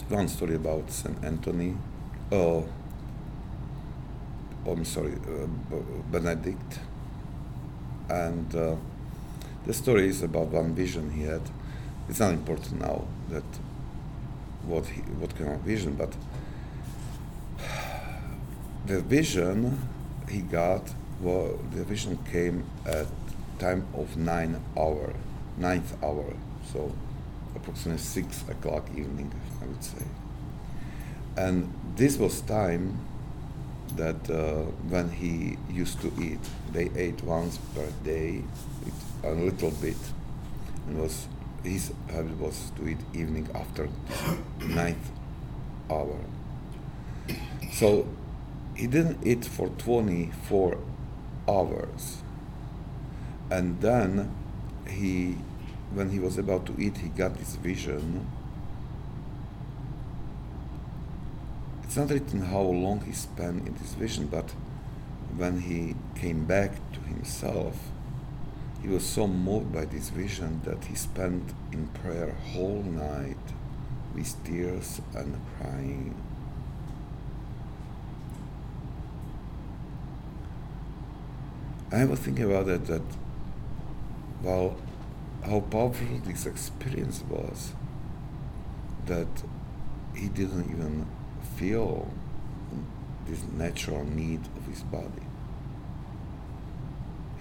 [0.10, 1.76] one story about Saint Anthony.
[2.32, 2.67] Oh,
[4.65, 5.76] oh I'm sorry, uh,
[6.12, 6.80] Benedict.
[8.10, 8.76] And uh,
[9.65, 11.41] the story is about one vision he had.
[12.10, 13.43] It's not important now that
[14.65, 16.13] what he, what kind of vision, but
[18.86, 19.80] the vision
[20.30, 23.08] he got, well, the vision came at
[23.60, 25.13] time of nine hour,
[25.58, 26.34] ninth hour,
[26.71, 26.91] so
[27.56, 30.06] approximately six o'clock evening, I would say.
[31.38, 32.99] And this was time
[33.95, 36.39] that uh, when he used to eat,
[36.71, 38.43] they ate once per day,
[39.24, 39.98] a little bit,
[40.88, 41.28] and was
[41.64, 43.88] his habit was to eat evening after
[44.60, 45.12] ninth
[45.90, 46.20] hour.
[47.72, 48.08] So
[48.76, 50.78] he didn't eat for 24
[51.48, 52.22] hours,
[53.50, 54.34] and then
[54.88, 55.38] he,
[55.94, 58.28] when he was about to eat, he got this vision.
[61.84, 64.52] It's not written how long he spent in this vision, but
[65.36, 67.78] when he came back to himself,
[68.84, 73.38] he was so moved by this vision that he spent in prayer whole night
[74.13, 76.13] with tears and crying.
[81.93, 83.04] I was thinking about it that,
[84.41, 84.76] well,
[85.46, 87.72] how powerful this experience was,
[89.06, 89.43] that
[90.13, 91.08] he didn't even
[91.56, 92.12] feel
[93.28, 95.24] this natural need of his body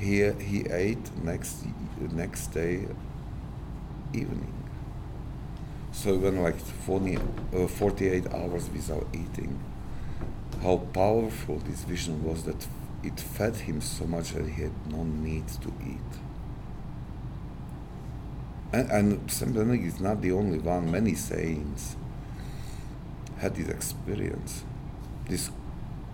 [0.03, 1.65] he he ate next
[2.13, 2.89] next day
[4.13, 4.53] evening.
[5.93, 7.19] So even like 40,
[7.55, 9.61] uh, 48 hours without eating,
[10.63, 12.67] how powerful this vision was that
[13.03, 16.13] it fed him so much that he had no need to eat.
[18.73, 20.91] And, and Saint Benedict is not the only one.
[20.91, 21.97] Many saints
[23.39, 24.65] had this experience,
[25.29, 25.51] this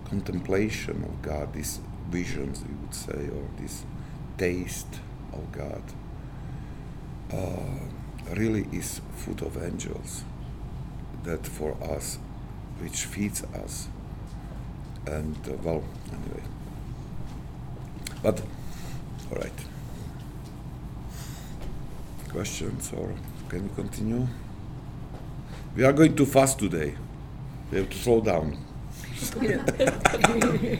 [0.09, 3.83] contemplation of God, this visions, we would say, or this
[4.37, 4.99] taste
[5.33, 5.83] of God,
[7.31, 10.23] uh, really is food of angels.
[11.23, 12.17] That for us,
[12.79, 13.87] which feeds us.
[15.05, 16.43] And uh, well, anyway.
[18.23, 18.41] But,
[19.31, 19.59] all right.
[22.29, 23.13] Questions or
[23.49, 24.27] can we continue?
[25.75, 26.95] We are going too fast today.
[27.71, 28.57] We have to slow down.
[29.41, 30.79] You know,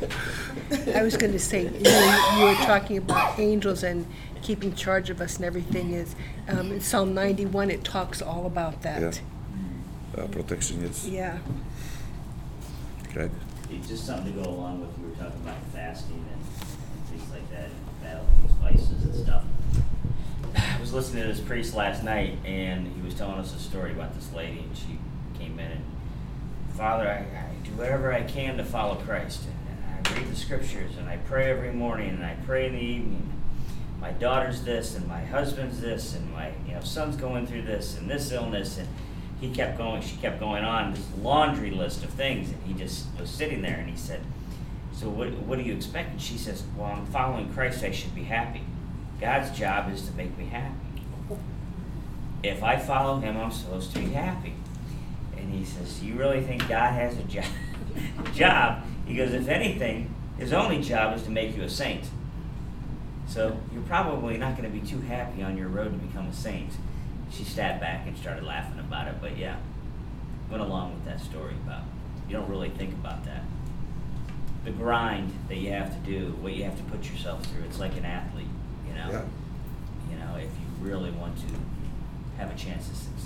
[0.95, 4.05] I was going to say, you, know, you were talking about angels and
[4.41, 6.15] keeping charge of us and everything is,
[6.47, 9.21] um, in Psalm 91, it talks all about that.
[10.17, 11.39] Uh, protection is Yeah.
[13.13, 13.31] Greg.
[13.71, 16.41] It's just something to go along with, you were talking about fasting and
[17.07, 19.43] things like that, and battling spices and stuff.
[20.55, 23.91] I was listening to this priest last night, and he was telling us a story
[23.91, 24.97] about this lady, and she
[25.37, 25.83] came in and,
[26.79, 30.95] Father, I, I do whatever I can to follow Christ, and, I read the scriptures,
[30.97, 33.33] and I pray every morning, and I pray in the evening.
[33.99, 37.97] My daughter's this, and my husband's this, and my you know son's going through this,
[37.97, 38.87] and this illness, and
[39.41, 40.01] he kept going.
[40.01, 43.75] She kept going on this laundry list of things, and he just was sitting there,
[43.75, 44.21] and he said,
[44.93, 45.33] "So what?
[45.33, 47.83] What do you expect?" And she says, "Well, I'm following Christ.
[47.83, 48.61] I should be happy.
[49.19, 51.03] God's job is to make me happy.
[52.41, 54.53] If I follow Him, I'm supposed to be happy."
[55.49, 57.45] And he says, "You really think God has a job?"
[58.35, 58.83] job?
[59.05, 62.07] He goes, "If anything, His only job is to make you a saint."
[63.27, 66.33] So you're probably not going to be too happy on your road to become a
[66.33, 66.73] saint.
[67.31, 69.57] She sat back and started laughing about it, but yeah,
[70.51, 71.83] went along with that story about
[72.27, 73.43] you don't really think about that.
[74.65, 77.63] The grind that you have to do, what you have to put yourself through.
[77.63, 78.45] It's like an athlete,
[78.87, 79.09] you know.
[79.09, 79.23] Yeah.
[80.11, 81.45] You know, if you really want to
[82.37, 83.18] have a chance to succeed.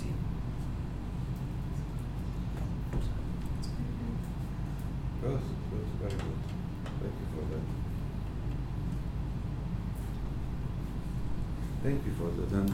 [5.24, 6.38] Good, good, very good.
[7.00, 7.64] Thank you for that.
[11.82, 12.50] Thank you for that.
[12.52, 12.68] And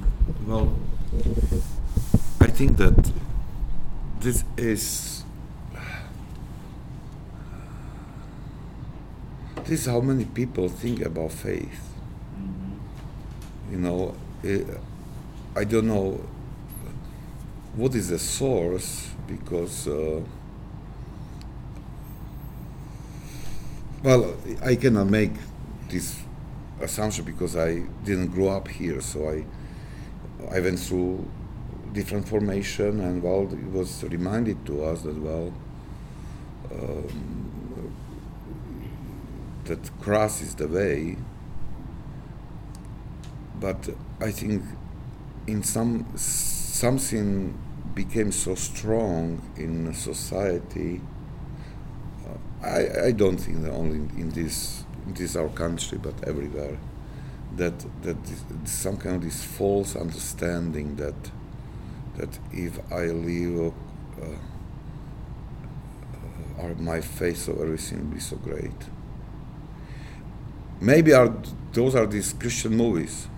[0.49, 0.69] well,
[2.41, 3.13] I think that
[4.19, 5.25] this is
[9.65, 11.95] this is how many people think about faith.
[12.35, 13.73] Mm-hmm.
[13.73, 14.65] You know, eh,
[15.55, 16.21] I don't know
[17.77, 19.87] what is the source because.
[19.87, 20.23] Uh,
[24.03, 24.35] Well,
[24.65, 25.33] I cannot make
[25.89, 26.23] this
[26.81, 29.45] assumption because I didn't grow up here, so I
[30.51, 31.29] I went through
[31.93, 35.53] different formation, and well, it was reminded to us that well,
[36.73, 37.93] um,
[39.65, 41.17] that cross is the way.
[43.59, 43.91] But
[44.21, 44.65] I think
[45.47, 47.59] in some something
[47.95, 51.01] became so strong in society.
[52.63, 56.79] I, I don't think only in this in this our country, but everywhere,
[57.57, 61.31] that that this, some kind of this false understanding that
[62.17, 63.73] that if I live,
[64.21, 64.27] uh,
[66.61, 68.73] uh, my face of everything will be so great.
[70.81, 71.35] Maybe are
[71.73, 73.29] those are these Christian movies.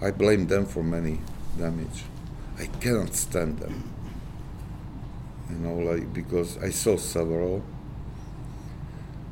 [0.00, 1.20] I blame them for many
[1.58, 2.04] damage.
[2.58, 3.90] I cannot stand them.
[5.50, 7.62] You know, like because I saw several,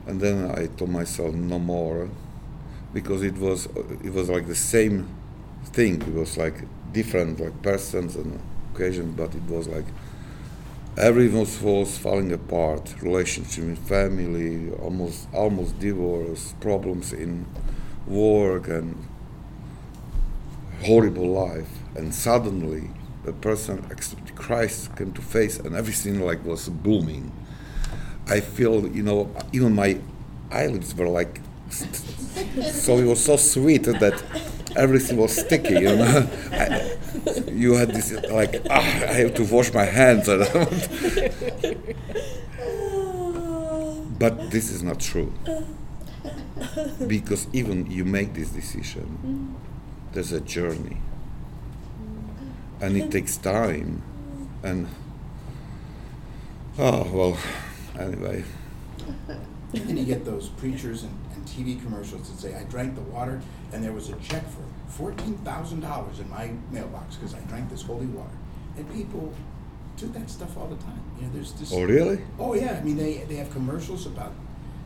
[0.06, 2.08] and then I told myself no more,
[2.92, 3.66] because it was
[4.04, 5.08] it was like the same
[5.66, 6.02] thing.
[6.02, 6.54] It was like
[6.92, 8.40] different like persons and
[8.74, 9.86] occasion, but it was like
[10.96, 12.94] everything was, falling apart.
[13.02, 17.46] Relationship in family, almost almost divorce, problems in
[18.06, 18.96] work, and
[20.84, 21.68] horrible life.
[21.94, 22.90] And suddenly,
[23.24, 27.32] the person accepted Christ came to face, and everything like was blooming.
[28.30, 29.98] I feel, you know, even my
[30.52, 34.22] eyelids were like, so it was so sweet that
[34.76, 36.30] everything was sticky, you know.
[36.52, 36.96] I,
[37.50, 40.26] you had this like, ah, I have to wash my hands.
[44.18, 45.32] but this is not true.
[47.06, 49.56] Because even you make this decision,
[50.12, 50.98] there's a journey.
[52.80, 54.02] And it takes time.
[54.62, 54.86] And,
[56.78, 57.36] oh, well,
[58.00, 58.44] anyway.
[59.72, 63.40] And you get those preachers and, and TV commercials that say, I drank the water
[63.72, 67.70] and there was a check for fourteen thousand dollars in my mailbox because I drank
[67.70, 68.36] this holy water.
[68.76, 69.32] And people
[69.96, 71.00] do that stuff all the time.
[71.18, 71.72] You know, there's this.
[71.72, 72.18] Oh, really?
[72.38, 74.32] Oh yeah, I mean they they have commercials about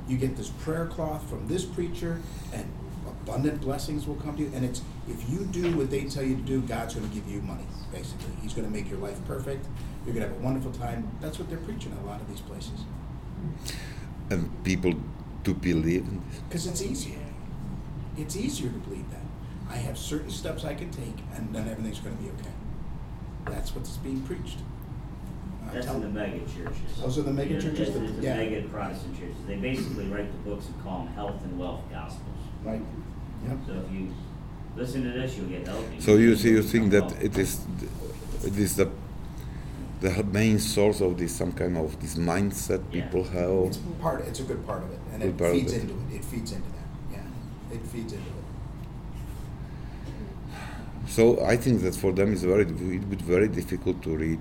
[0.06, 2.20] you get this prayer cloth from this preacher
[2.52, 2.70] and
[3.08, 4.52] abundant blessings will come to you.
[4.54, 7.26] And it's if you do what they tell you to do, God's going to give
[7.26, 7.64] you money.
[7.90, 9.64] Basically, He's going to make your life perfect.
[10.04, 11.10] You're going to have a wonderful time.
[11.22, 12.84] That's what they're preaching in a lot of these places.
[14.30, 14.94] And people
[15.42, 16.40] do believe in this.
[16.48, 17.18] Because it's easier.
[18.16, 19.20] It's easier to believe that.
[19.68, 22.52] I have certain steps I can take, and then everything's going to be okay.
[23.46, 24.58] That's what's being preached.
[25.68, 26.14] I That's tell in the them.
[26.32, 27.00] mega churches.
[27.00, 28.36] Those are the mega churches It's it's the yeah.
[28.36, 29.36] mega Protestant churches.
[29.46, 32.38] They basically write the books and call them health and wealth gospels.
[32.62, 32.82] Right?
[33.48, 33.58] Yep.
[33.66, 34.14] So if you
[34.76, 36.00] listen to this, you'll get healthy.
[36.00, 37.64] So you see, you think that it is,
[38.44, 38.90] it is the,
[40.04, 43.04] the main source of this some kind of this mindset Yeah.
[43.04, 43.68] people have.
[43.68, 44.20] It's part.
[44.28, 45.80] It's a good part of it, and Good it feeds it.
[45.82, 46.16] into it.
[46.16, 46.88] It feeds into that.
[47.14, 48.44] Yeah, it feeds into it.
[51.06, 54.40] So I think that for them it's very it would be very difficult to read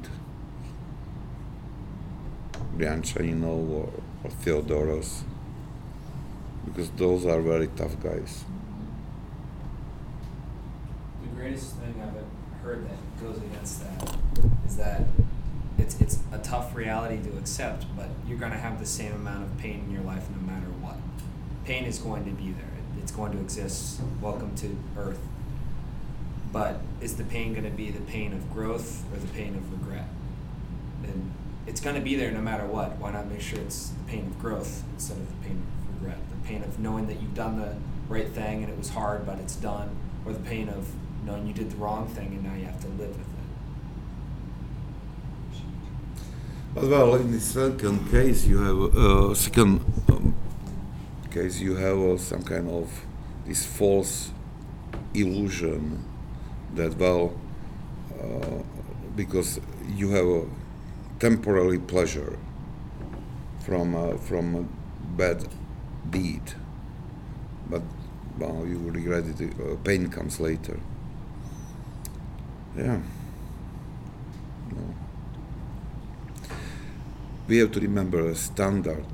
[2.77, 3.89] Brianchaninov or,
[4.23, 5.21] or Theodoros
[6.65, 8.43] because those are very tough guys.
[11.21, 14.15] The greatest thing I've heard that goes against that
[14.67, 15.01] is that
[15.83, 19.43] it's it's a tough reality to accept, but you're going to have the same amount
[19.43, 20.95] of pain in your life no matter what.
[21.65, 22.65] Pain is going to be there.
[23.01, 23.99] It's going to exist.
[24.21, 25.19] Welcome to Earth.
[26.53, 29.71] But is the pain going to be the pain of growth or the pain of
[29.71, 30.07] regret?
[31.03, 31.33] And
[31.67, 32.97] it's going to be there no matter what.
[32.97, 36.19] Why not make sure it's the pain of growth instead of the pain of regret?
[36.29, 37.75] The pain of knowing that you've done the
[38.07, 40.87] right thing and it was hard, but it's done, or the pain of
[41.25, 43.32] knowing you did the wrong thing and now you have to live with it.
[46.73, 50.33] But well, in the second case, you have uh, second um,
[51.29, 52.89] case you have uh, some kind of
[53.45, 54.31] this false
[55.13, 56.03] illusion
[56.73, 57.33] that well,
[58.19, 58.63] uh,
[59.15, 59.59] because
[59.95, 60.45] you have a
[61.19, 62.39] temporary pleasure
[63.59, 64.63] from uh, from a
[65.15, 65.47] bad
[66.09, 66.41] deed,
[67.69, 67.83] but
[68.39, 69.53] well, you regret it.
[69.59, 70.79] Uh, pain comes later.
[72.75, 72.99] Yeah.
[74.71, 75.02] No
[77.47, 79.05] we have to remember a standard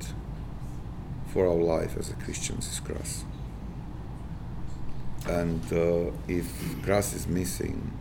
[1.34, 3.24] for our life as a Christians is cross.
[5.28, 7.92] And uh, if cross is missing,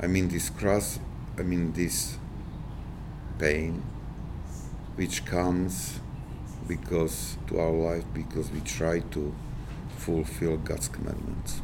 [0.00, 0.98] I mean this cross,
[1.38, 2.18] I mean this
[3.38, 3.82] pain,
[4.96, 6.00] which comes
[6.68, 9.34] because to our life because we try to
[9.96, 11.60] fulfill God's commandments.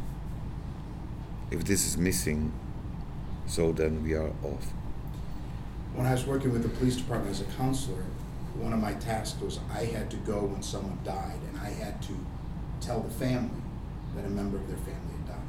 [1.51, 2.53] If this is missing,
[3.47, 4.73] so then we are off.
[5.95, 8.05] When I was working with the police department as a counselor,
[8.55, 12.01] one of my tasks was I had to go when someone died, and I had
[12.03, 12.17] to
[12.81, 13.63] tell the family
[14.15, 15.49] that a member of their family had died.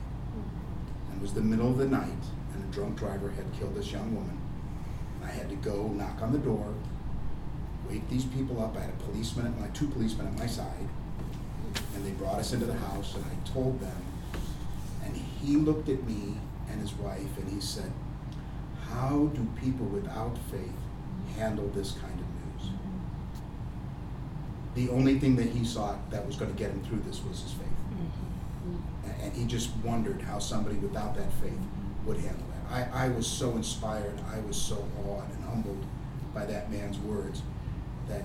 [1.11, 2.23] And it was the middle of the night,
[2.53, 4.39] and a drunk driver had killed this young woman.
[5.15, 6.73] And I had to go knock on the door,
[7.87, 8.75] wake these people up.
[8.75, 10.87] I had a policeman at my two policemen at my side,
[11.95, 13.15] and they brought us into the house.
[13.15, 14.01] And I told them,
[15.05, 16.37] and he looked at me
[16.69, 17.91] and his wife, and he said,
[18.91, 20.79] "How do people without faith
[21.37, 22.25] handle this kind of
[22.61, 22.69] news?"
[24.75, 27.41] The only thing that he saw that was going to get him through this was
[27.41, 27.67] his faith.
[29.07, 31.59] A- And he just wondered how somebody without that faith
[32.05, 32.91] would handle that.
[32.95, 34.77] I, I was so inspired, I was so
[35.07, 35.83] awed and humbled
[36.33, 37.41] by that man's words
[38.07, 38.23] that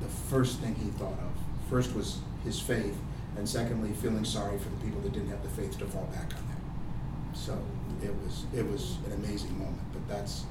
[0.00, 2.96] the first thing he thought of, first was his faith,
[3.36, 6.32] and secondly, feeling sorry for the people that didn't have the faith to fall back
[6.36, 7.36] on that.
[7.36, 7.58] So
[8.04, 10.44] it was, it was an amazing moment, but that's,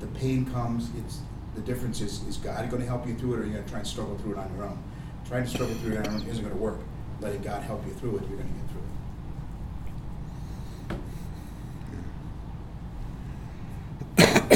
[0.00, 1.20] the pain comes, it's,
[1.54, 3.86] the difference is, is God gonna help you through it, or you're gonna try and
[3.86, 4.78] struggle through it on your own?
[5.26, 6.80] Trying to struggle through it on your own isn't gonna work.
[7.20, 8.82] Letting God help you through it, you're gonna get through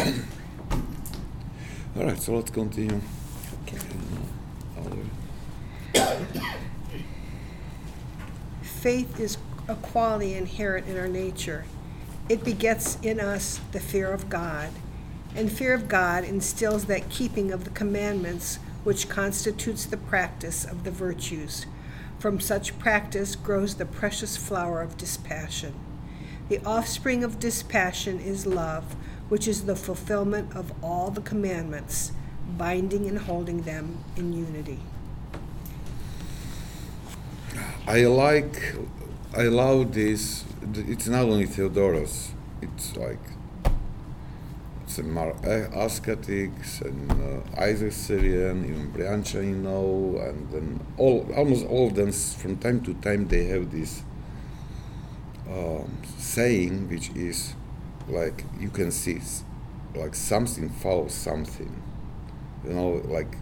[0.03, 0.15] it.
[1.97, 3.01] All right, so let's continue.
[3.69, 3.79] Okay.
[8.63, 9.39] Faith is
[9.69, 11.65] a quality inherent in our nature.
[12.29, 14.71] It begets in us the fear of God,
[15.37, 20.83] and fear of God instills that keeping of the commandments which constitutes the practice of
[20.83, 21.67] the virtues.
[22.19, 25.75] From such practice grows the precious flower of dispassion.
[26.49, 28.97] The offspring of dispassion is love,
[29.29, 32.11] which is the fulfillment of all the commandments,
[32.59, 34.81] binding and holding them in unity.
[37.87, 38.75] I like,
[39.37, 40.45] I love this.
[40.75, 42.31] It's not only Theodoros.
[42.63, 43.21] It's like
[44.83, 45.89] it's a Mar- uh,
[46.87, 52.13] and uh, Isaac Syrian, even Briancha, you know, and then all almost all of them
[52.13, 54.05] from time to time they have this
[55.51, 57.55] um, saying which is
[58.09, 59.21] like you can see
[59.95, 61.83] like something follows something,
[62.65, 63.37] you know, like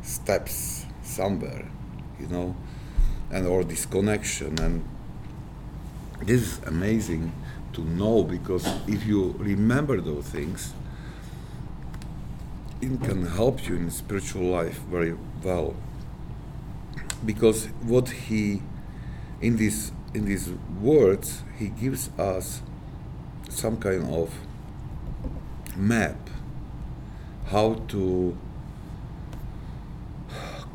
[0.00, 1.70] steps somewhere,
[2.18, 2.56] you know
[3.30, 4.82] and or disconnection and
[6.20, 7.32] this is amazing
[7.72, 10.72] to know because if you remember those things
[12.80, 15.74] it can help you in spiritual life very well.
[17.24, 18.62] Because what he
[19.40, 20.50] in this in these
[20.80, 22.62] words he gives us
[23.48, 24.32] some kind of
[25.76, 26.16] map
[27.46, 28.36] how to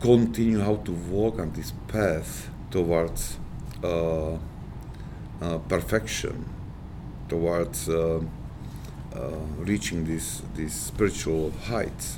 [0.01, 3.37] continue how to walk on this path towards
[3.83, 4.37] uh,
[5.43, 6.45] uh, perfection,
[7.27, 8.21] towards uh,
[9.13, 9.19] uh,
[9.57, 12.17] reaching these these spiritual heights.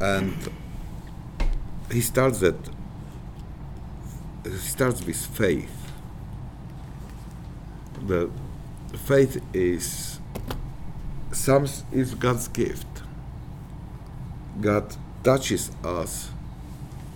[0.00, 0.34] And
[1.92, 2.56] he starts that.
[4.44, 5.76] He starts with faith.
[8.06, 8.30] The
[9.06, 10.18] faith is
[11.32, 12.86] some is God's gift.
[14.60, 16.30] God touches us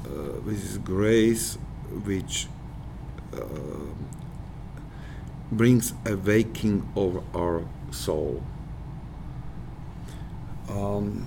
[0.05, 1.59] uh, with His grace,
[2.05, 2.47] which
[3.35, 3.39] uh,
[5.53, 8.43] brings a waking of our soul.
[10.69, 11.27] Um,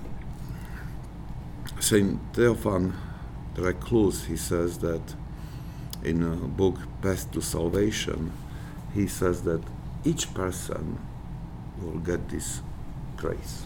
[1.80, 2.92] Saint Theophan
[3.54, 5.14] the Recluse, he says that
[6.04, 8.32] in a book Path to Salvation,
[8.92, 9.62] he says that
[10.04, 10.98] each person
[11.80, 12.60] will get this
[13.16, 13.64] grace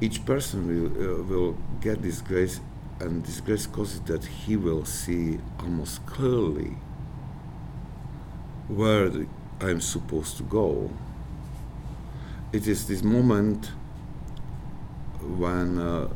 [0.00, 2.60] each person will, uh, will get this grace,
[3.00, 6.76] and this grace causes that he will see almost clearly
[8.68, 9.10] where
[9.60, 10.90] I'm supposed to go.
[12.52, 13.72] It is this moment
[15.20, 16.08] when uh,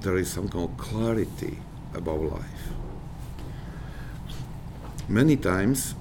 [0.00, 1.58] there is some kind of clarity
[1.94, 2.68] about life.
[5.08, 5.94] Many times,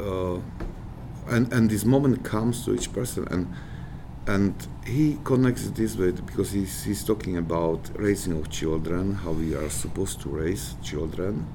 [0.00, 0.36] uh,
[1.28, 3.52] and, and this moment comes to each person, and
[4.26, 4.54] and
[4.86, 9.68] he connects this way because he's, he's talking about raising of children, how we are
[9.68, 11.46] supposed to raise children,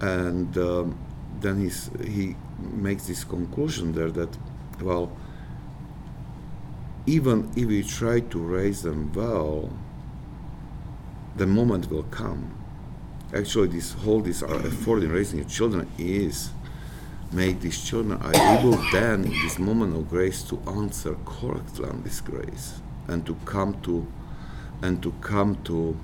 [0.00, 0.98] and um,
[1.40, 4.36] then he's, he makes this conclusion there that,
[4.80, 5.12] well,
[7.06, 9.72] even if we try to raise them well,
[11.36, 12.54] the moment will come.
[13.34, 16.50] Actually, this whole this uh, effort in raising your children is
[17.32, 22.02] make these children are able then in this moment of grace to answer correctly on
[22.02, 24.06] this grace and to come to
[24.80, 25.94] and to come to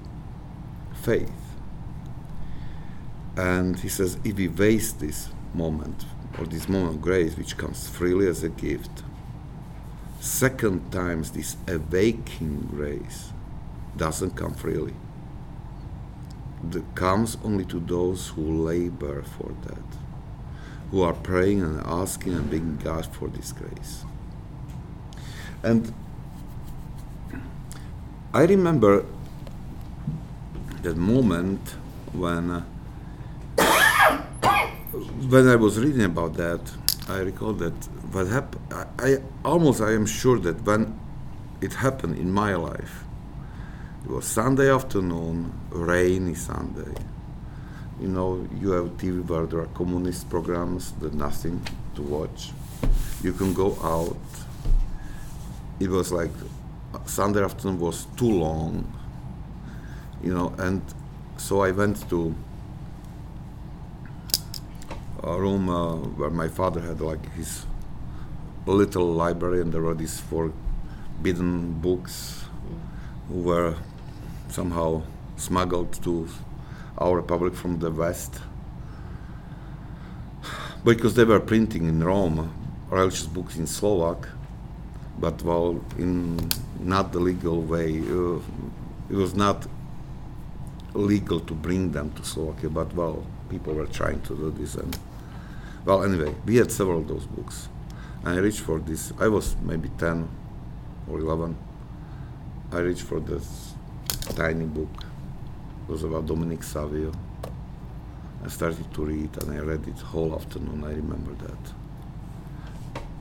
[0.93, 1.44] faith
[3.37, 6.05] and he says if we waste this moment
[6.39, 9.03] or this moment of grace which comes freely as a gift
[10.21, 13.33] second times this awakening grace
[13.97, 14.95] doesn't come freely
[16.73, 19.85] It comes only to those who labor for that
[20.91, 24.05] who are praying and asking and begging God for this grace.
[25.63, 25.93] And
[28.33, 29.05] I remember
[30.83, 31.77] that moment
[32.13, 32.65] when uh,
[35.29, 36.61] when I was reading about that,
[37.09, 37.73] I recall that
[38.13, 38.63] what happened.
[38.73, 40.99] I, I almost I am sure that when
[41.61, 43.05] it happened in my life,
[44.05, 46.95] it was Sunday afternoon, rainy Sunday.
[48.01, 52.51] You know, you have TV where there are communist programs, there's nothing to watch.
[53.23, 54.17] You can go out.
[55.81, 56.31] It was like
[57.07, 58.93] Sunday afternoon was too long,
[60.23, 60.83] you know, and
[61.37, 62.35] so I went to
[65.27, 67.67] room uh, where my father had like his
[68.67, 72.45] little library, and there were these forbidden books
[73.29, 73.75] who were
[74.49, 75.03] somehow
[75.37, 76.29] smuggled to
[76.99, 78.41] our republic from the west
[80.85, 82.53] because they were printing in Rome
[82.91, 84.29] religious books in Slovak,
[85.19, 88.01] but well, in not the legal way.
[88.01, 88.39] Uh,
[89.11, 89.67] it was not
[90.95, 94.75] legal to bring them to Slovakia, but well, people were trying to do this.
[94.77, 94.97] And
[95.85, 97.69] well, anyway, we had several of those books.
[98.25, 99.13] I reached for this.
[99.19, 100.29] I was maybe 10
[101.11, 101.57] or 11.
[102.73, 103.75] I reached for this
[104.35, 104.89] tiny book.
[105.87, 107.13] It was about Dominic Savio.
[108.43, 110.83] I started to read and I read it whole afternoon.
[110.85, 111.73] I remember that.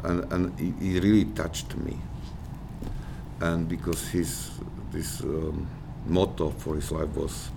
[0.10, 1.98] And, and it, it really touched me.
[3.42, 4.52] And because his
[4.92, 5.68] this um,
[6.06, 7.50] motto for his life was,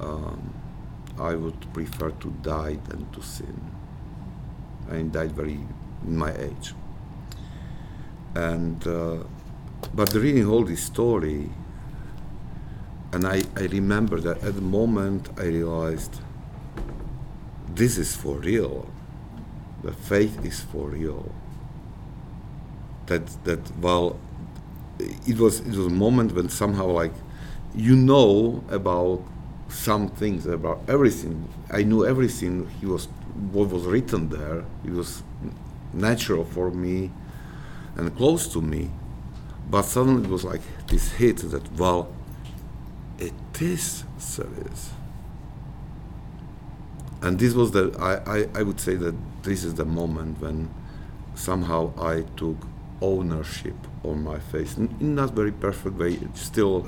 [0.00, 0.54] um,
[1.18, 3.77] I would prefer to die than to sin.
[4.90, 5.60] And died very
[6.06, 6.74] in my age.
[8.34, 9.24] And uh,
[9.94, 11.50] but reading all this story,
[13.12, 16.20] and I, I remember that at the moment I realized
[17.74, 18.90] this is for real.
[19.82, 21.32] The faith is for real.
[23.06, 24.18] That that well,
[24.98, 27.14] it was it was a moment when somehow like
[27.74, 29.22] you know about
[29.68, 31.48] some things about everything.
[31.70, 32.68] I knew everything.
[32.80, 33.08] He was
[33.52, 34.64] what was written there.
[34.84, 35.22] It was
[35.92, 37.10] natural for me
[37.96, 38.90] and close to me.
[39.70, 42.12] But suddenly it was like this hit that well,
[43.18, 44.90] it is serious.
[47.20, 50.70] And this was the I, I, I would say that this is the moment when
[51.34, 52.56] somehow I took
[53.00, 56.86] ownership on my face in not very perfect way, it's still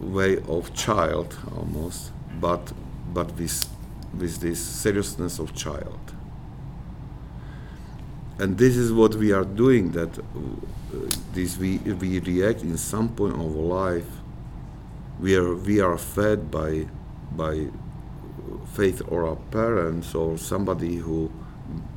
[0.00, 2.72] way of child almost, but
[3.12, 3.68] but with
[4.16, 6.00] with this seriousness of child.
[8.38, 9.92] And this is what we are doing.
[9.92, 10.22] That uh,
[11.34, 14.06] this we we react in some point of life.
[15.20, 16.86] We are we are fed by
[17.32, 17.68] by
[18.72, 21.30] faith or our parents or somebody who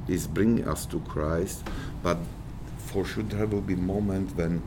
[0.08, 1.64] is bringing us to Christ,
[2.02, 2.18] but
[2.78, 4.62] for sure there will be moment when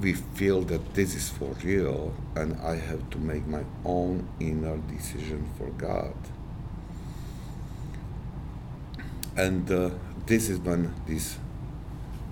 [0.00, 4.76] we feel that this is for real and I have to make my own inner
[4.78, 6.14] decision for God.
[9.36, 9.90] And uh,
[10.26, 11.38] this is when this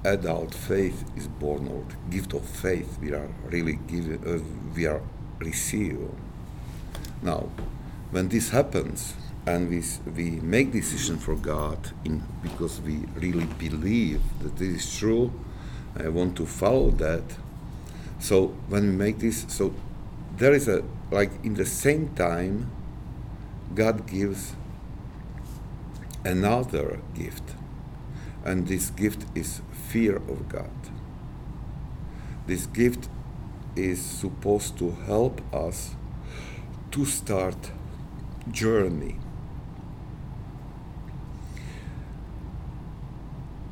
[0.04, 4.42] adult faith is born, or gift of faith we are really given, uh,
[4.74, 5.00] we are
[5.38, 5.98] receive.
[7.22, 7.48] Now,
[8.10, 9.14] when this happens,
[9.46, 9.82] and we,
[10.14, 15.32] we make decision for God in, because we really believe that this is true,
[15.98, 17.24] I want to follow that.
[18.20, 19.74] So when we make this, so
[20.36, 22.70] there is a like in the same time,
[23.74, 24.54] God gives
[26.24, 27.54] another gift,
[28.44, 30.70] and this gift is fear of God.
[32.46, 33.08] This gift
[33.76, 35.94] is supposed to help us
[36.90, 37.70] to start
[38.50, 39.16] journey.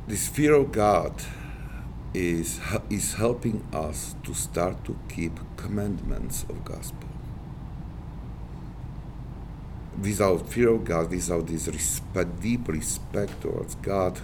[0.07, 1.13] This fear of God
[2.13, 7.10] is, is helping us to start to keep commandments of gospel.
[10.01, 14.19] Without fear of God, without this respect, deep respect towards God,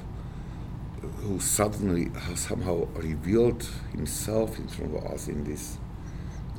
[1.22, 5.78] who suddenly somehow revealed himself in front of us in this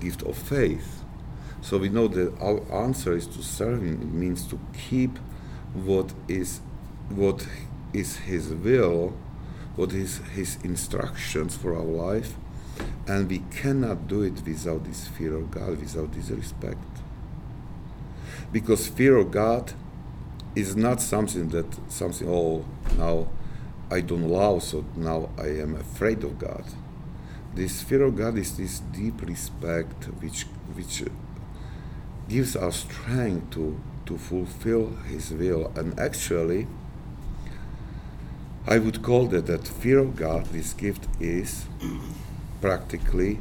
[0.01, 1.03] gift of faith.
[1.61, 4.01] So we know that our answer is to serve him.
[4.01, 5.19] It means to keep
[5.75, 6.61] what is
[7.09, 7.47] what
[7.93, 9.17] is his will,
[9.75, 12.35] what is his instructions for our life,
[13.07, 16.98] and we cannot do it without this fear of God, without this respect.
[18.53, 19.73] Because fear of God
[20.55, 22.65] is not something that something oh
[22.97, 23.29] now
[23.91, 26.65] I don't love, so now I am afraid of God.
[27.55, 30.43] This fear of God is this deep respect which
[30.75, 31.05] which
[32.29, 35.73] gives us strength to, to fulfill His will.
[35.75, 36.67] And actually,
[38.67, 41.65] I would call that that fear of God, this gift is
[42.61, 43.41] practically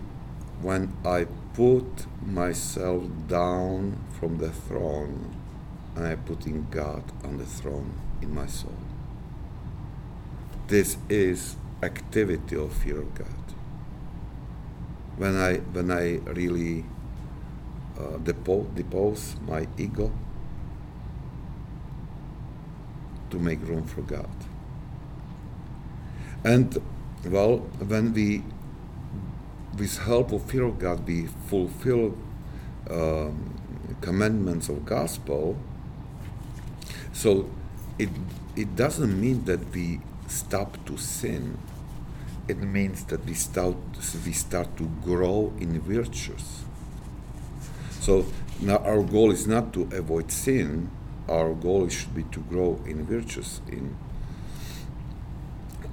[0.62, 1.28] when I
[1.58, 5.36] put myself down from the throne
[5.96, 8.78] and I putting God on the throne in my soul.
[10.68, 13.44] This is activity of fear of God.
[15.16, 16.86] When I when I really
[17.98, 20.12] uh, depose my ego
[23.32, 24.30] to make room for God.
[26.44, 26.78] And
[27.26, 27.58] well,
[27.94, 28.44] when we,
[29.78, 32.18] with help of fear of God, we fulfill
[32.90, 33.54] um,
[34.02, 35.58] commandments of gospel.
[37.14, 37.50] So
[38.00, 38.10] it
[38.56, 41.58] it doesn't mean that we stop to sin.
[42.48, 43.76] It means that we start
[44.26, 46.64] we start to grow in virtues.
[48.00, 48.26] So
[48.62, 50.90] now our goal is not to avoid sin.
[51.28, 53.98] Our goal should be to grow in virtues in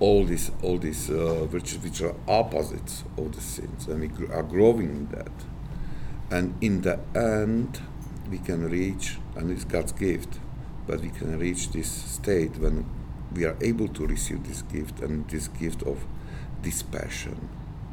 [0.00, 4.42] all these all these uh, virtues which are opposites of the sins, and we are
[4.42, 5.32] growing in that.
[6.30, 7.80] And in the end,
[8.30, 10.38] we can reach, and it's God's gift,
[10.86, 12.86] but we can reach this state when
[13.32, 16.04] we are able to receive this gift and this gift of
[16.62, 17.48] dispassion.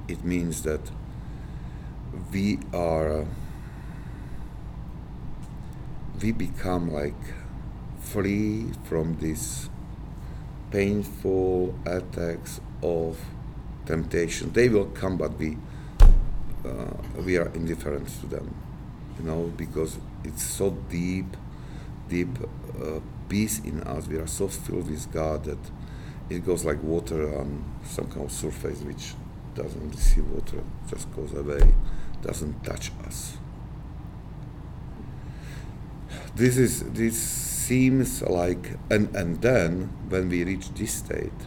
[0.07, 0.91] It means that
[2.31, 3.25] we are,
[6.21, 7.21] we become like
[7.99, 9.69] free from this
[10.71, 13.17] painful attacks of
[13.85, 14.51] temptation.
[14.53, 15.57] They will come, but we
[16.65, 16.93] uh,
[17.25, 18.53] we are indifferent to them,
[19.17, 21.35] you know, because it's so deep,
[22.07, 22.29] deep
[22.81, 24.07] uh, peace in us.
[24.07, 25.59] We are so filled with God that
[26.29, 29.13] it goes like water on some kind of surface which
[29.55, 31.73] doesn't receive water, just goes away,
[32.21, 33.37] doesn't touch us.
[36.35, 41.41] This is this seems like and and then when we reach this state,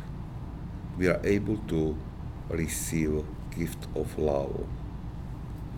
[0.97, 1.97] we are able to
[2.49, 3.25] receive
[3.57, 4.67] gift of love.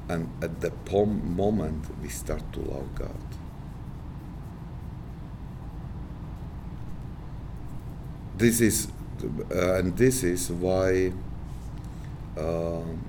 [0.09, 3.27] And at the moment we start to love God.
[8.37, 8.89] This is,
[9.51, 11.13] uh, and this is why
[12.37, 13.03] um,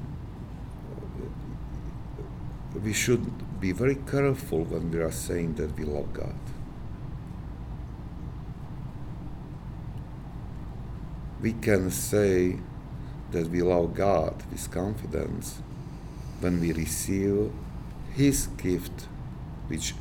[2.81, 6.35] we should be very careful when we are saying that we love God.
[11.41, 12.57] We can say
[13.31, 15.61] that we love God with confidence
[16.39, 17.51] when we receive
[18.13, 19.07] His gift,
[19.67, 19.93] which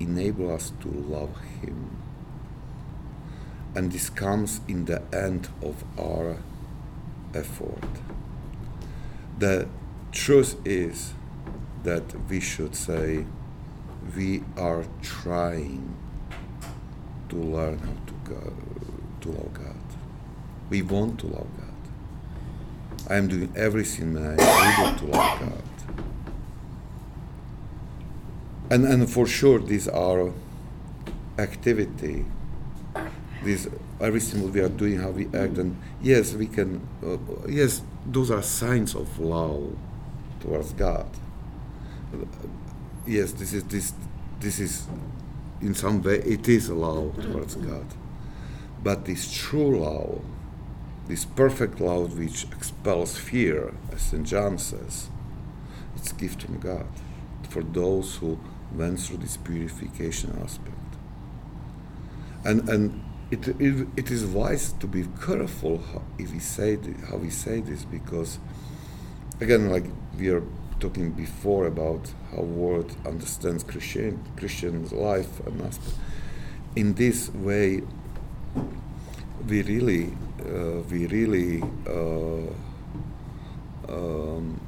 [0.00, 1.98] enable us to love Him.
[3.74, 6.38] And this comes in the end of our
[7.34, 7.84] effort.
[9.38, 9.68] The
[10.12, 11.14] truth is
[11.82, 13.26] that we should say
[14.16, 15.96] we are trying
[17.28, 18.52] to learn how to go,
[19.22, 19.81] to love God.
[20.70, 23.10] We want to love God.
[23.10, 25.62] I am doing everything I am able to love God.
[28.70, 30.32] And and for sure these are
[31.38, 32.24] activity.
[33.44, 33.68] These
[34.00, 36.80] everything we are doing, how we act, and yes, we can.
[37.04, 39.76] Uh, yes, those are signs of love
[40.40, 41.06] towards God.
[43.06, 43.92] Yes, this is this
[44.40, 44.86] this is
[45.60, 47.86] in some way it is love towards God.
[48.82, 50.22] But this true love,
[51.08, 54.26] this perfect love which expels fear, as St.
[54.26, 55.08] John says,
[55.96, 56.86] it's gift from God
[57.48, 58.38] for those who
[58.74, 60.76] went through this purification aspect.
[62.44, 66.94] And and it, it, it is wise to be careful how, if we say thi-
[67.08, 68.38] how we say this because
[69.40, 69.84] again like
[70.18, 70.42] we are
[70.80, 75.96] talking before about how world understands Christian Christian's life and aspect.
[76.74, 77.82] In this way,
[79.48, 82.46] we really uh, we really uh,
[83.88, 84.60] um,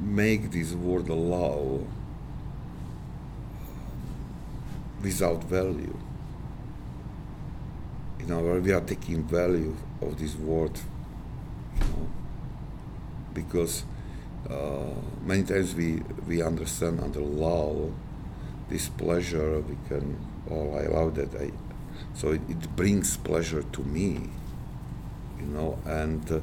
[0.00, 1.80] make this word allow
[5.02, 5.96] without value.
[8.20, 10.72] You know, we are taking value of this word,
[11.74, 12.08] you know,
[13.34, 13.84] because
[14.50, 14.94] uh,
[15.24, 17.90] many times we, we understand under law
[18.68, 20.18] this pleasure we can,
[20.50, 21.52] oh, I love that, I,
[22.14, 24.30] so it, it brings pleasure to me,
[25.38, 26.40] you know, and uh,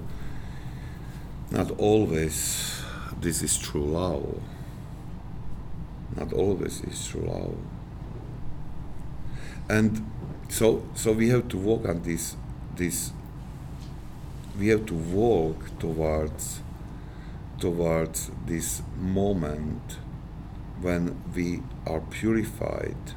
[1.51, 2.81] not always
[3.21, 4.41] this is true love.
[6.15, 7.57] Not always is true love.
[9.69, 10.05] And
[10.49, 12.35] so so we have to walk on this
[12.75, 13.11] this
[14.57, 16.61] we have to walk towards
[17.59, 19.97] towards this moment
[20.81, 23.13] when we are purified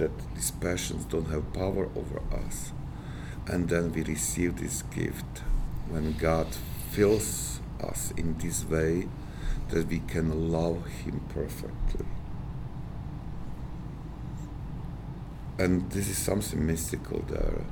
[0.00, 2.72] that these passions don't have power over us
[3.46, 5.38] and then we receive this gift
[5.88, 6.46] when God
[6.90, 9.08] fills us in this way
[9.70, 12.06] that we can love Him perfectly.
[15.58, 17.64] And this is something mystical there,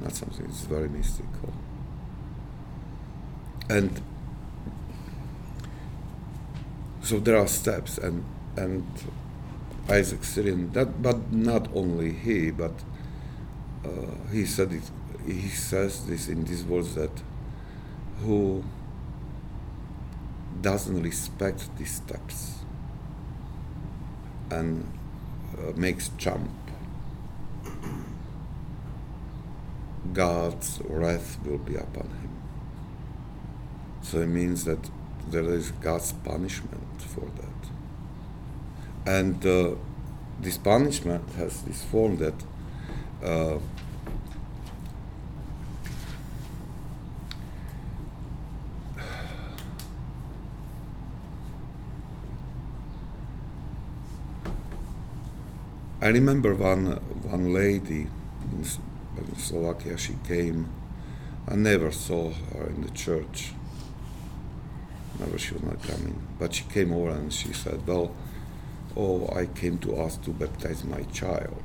[0.00, 1.52] not something, it's very mystical.
[3.70, 4.00] And
[7.02, 8.24] so there are steps, and,
[8.56, 8.84] and
[9.88, 12.72] Isaac Syrian, that, but not only he, but
[13.84, 13.88] uh,
[14.30, 14.84] he said it,
[15.26, 17.10] he says this in these words that
[18.20, 18.64] who
[20.60, 22.60] doesn't respect these steps
[24.50, 24.86] and
[25.58, 26.50] uh, makes jump
[30.12, 32.42] God's wrath will be upon him.
[34.02, 34.90] So it means that
[35.28, 37.51] there is God's punishment for that.
[39.06, 39.74] And uh,
[40.40, 42.34] this punishment has this form that
[43.22, 43.58] uh,
[56.02, 56.86] I remember one
[57.30, 58.08] one lady
[58.50, 58.66] in,
[59.16, 59.96] in Slovakia.
[59.96, 60.68] She came.
[61.46, 63.52] I never saw her in the church.
[65.20, 66.20] Never she was not coming.
[66.40, 68.10] But she came over and she said, "Well,
[68.96, 71.64] oh, I came to ask to baptize my child."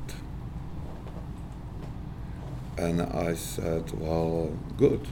[2.76, 5.08] And I said, "Well, good.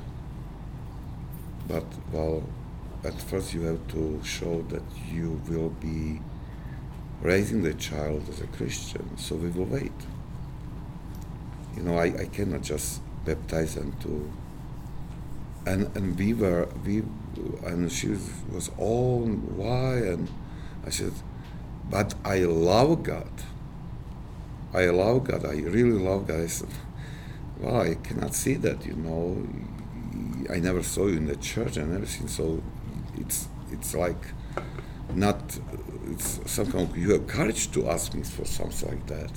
[1.68, 2.42] But well,
[3.04, 6.20] at first you have to show that you will be."
[7.22, 9.92] raising the child as a Christian, so we will wait.
[11.76, 14.30] You know, I, I cannot just baptize them to.
[15.66, 17.02] And and we were we,
[17.64, 20.28] and she was, was all why and
[20.86, 21.12] I said,
[21.90, 23.30] but I love God.
[24.74, 25.44] I love God.
[25.44, 26.40] I really love God.
[26.40, 26.68] I said,
[27.58, 28.84] well, I cannot see that.
[28.84, 29.46] You know,
[30.52, 32.28] I never saw you in the church and everything.
[32.28, 32.62] So
[33.16, 34.22] it's it's like
[35.14, 35.58] not
[36.10, 39.32] it's somehow you have courage to ask me for something like that.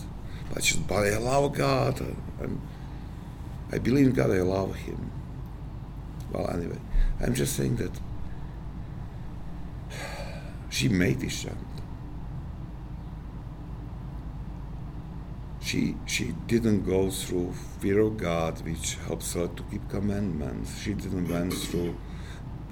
[0.54, 2.02] But said, but I love God
[2.42, 2.62] and
[3.72, 5.12] I believe in God, I love Him.
[6.32, 6.80] Well, anyway,
[7.22, 7.92] I'm just saying that
[10.70, 11.58] she made this jump.
[15.70, 20.82] She, she didn't go through fear of God, which helps her to keep commandments.
[20.82, 21.96] She didn't went through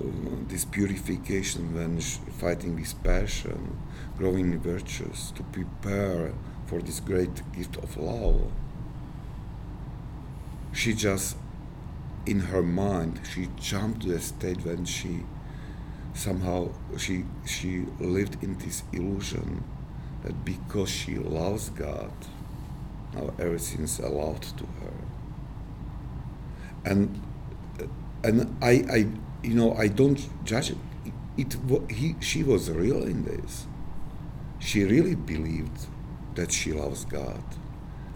[0.02, 0.06] uh,
[0.48, 3.78] this purification when sh- fighting this passion,
[4.18, 6.34] growing in virtues to prepare
[6.66, 8.52] for this great gift of love.
[10.74, 11.38] She just,
[12.26, 15.24] in her mind, she jumped to a state when she
[16.16, 19.64] somehow she she lived in this illusion
[20.24, 22.12] that because she loves God,
[23.18, 24.94] now everything is allowed to her.
[26.86, 27.22] And
[28.24, 29.08] and I, I
[29.44, 30.78] you know I don't judge it.
[31.38, 31.56] It,
[31.92, 33.68] he she was real in this.
[34.60, 35.88] She really believed
[36.36, 37.44] that she loves God,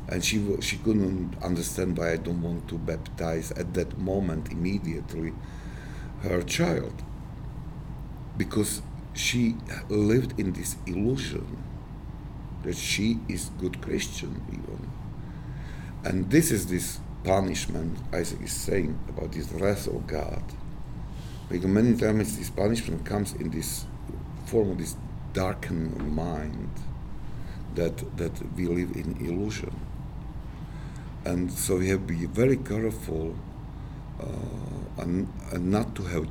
[0.07, 5.33] and she she couldn't understand why I don't want to baptize at that moment immediately
[6.23, 7.03] her child,
[8.37, 8.81] because
[9.13, 9.55] she
[9.89, 11.63] lived in this illusion
[12.63, 14.91] that she is good Christian even,
[16.03, 20.43] and this is this punishment Isaac is saying about this wrath of God.
[21.49, 23.85] Because many times this punishment comes in this
[24.45, 24.95] form of this
[25.33, 26.69] darkened mind
[27.75, 29.73] that that we live in illusion.
[31.23, 33.35] And so we have to be very careful
[34.19, 36.27] uh, and, and not to have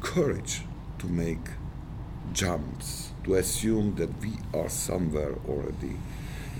[0.00, 0.62] courage
[0.98, 1.50] to make
[2.32, 5.96] jumps, to assume that we are somewhere already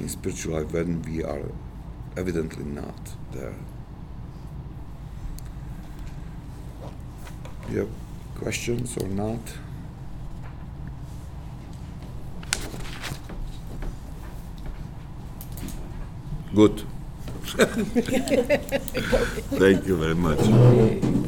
[0.00, 1.42] in spiritual life when we are
[2.16, 3.54] evidently not there.
[7.70, 7.88] You have
[8.34, 9.38] questions or not?
[16.54, 16.82] Good.
[19.56, 21.16] Thank you very much.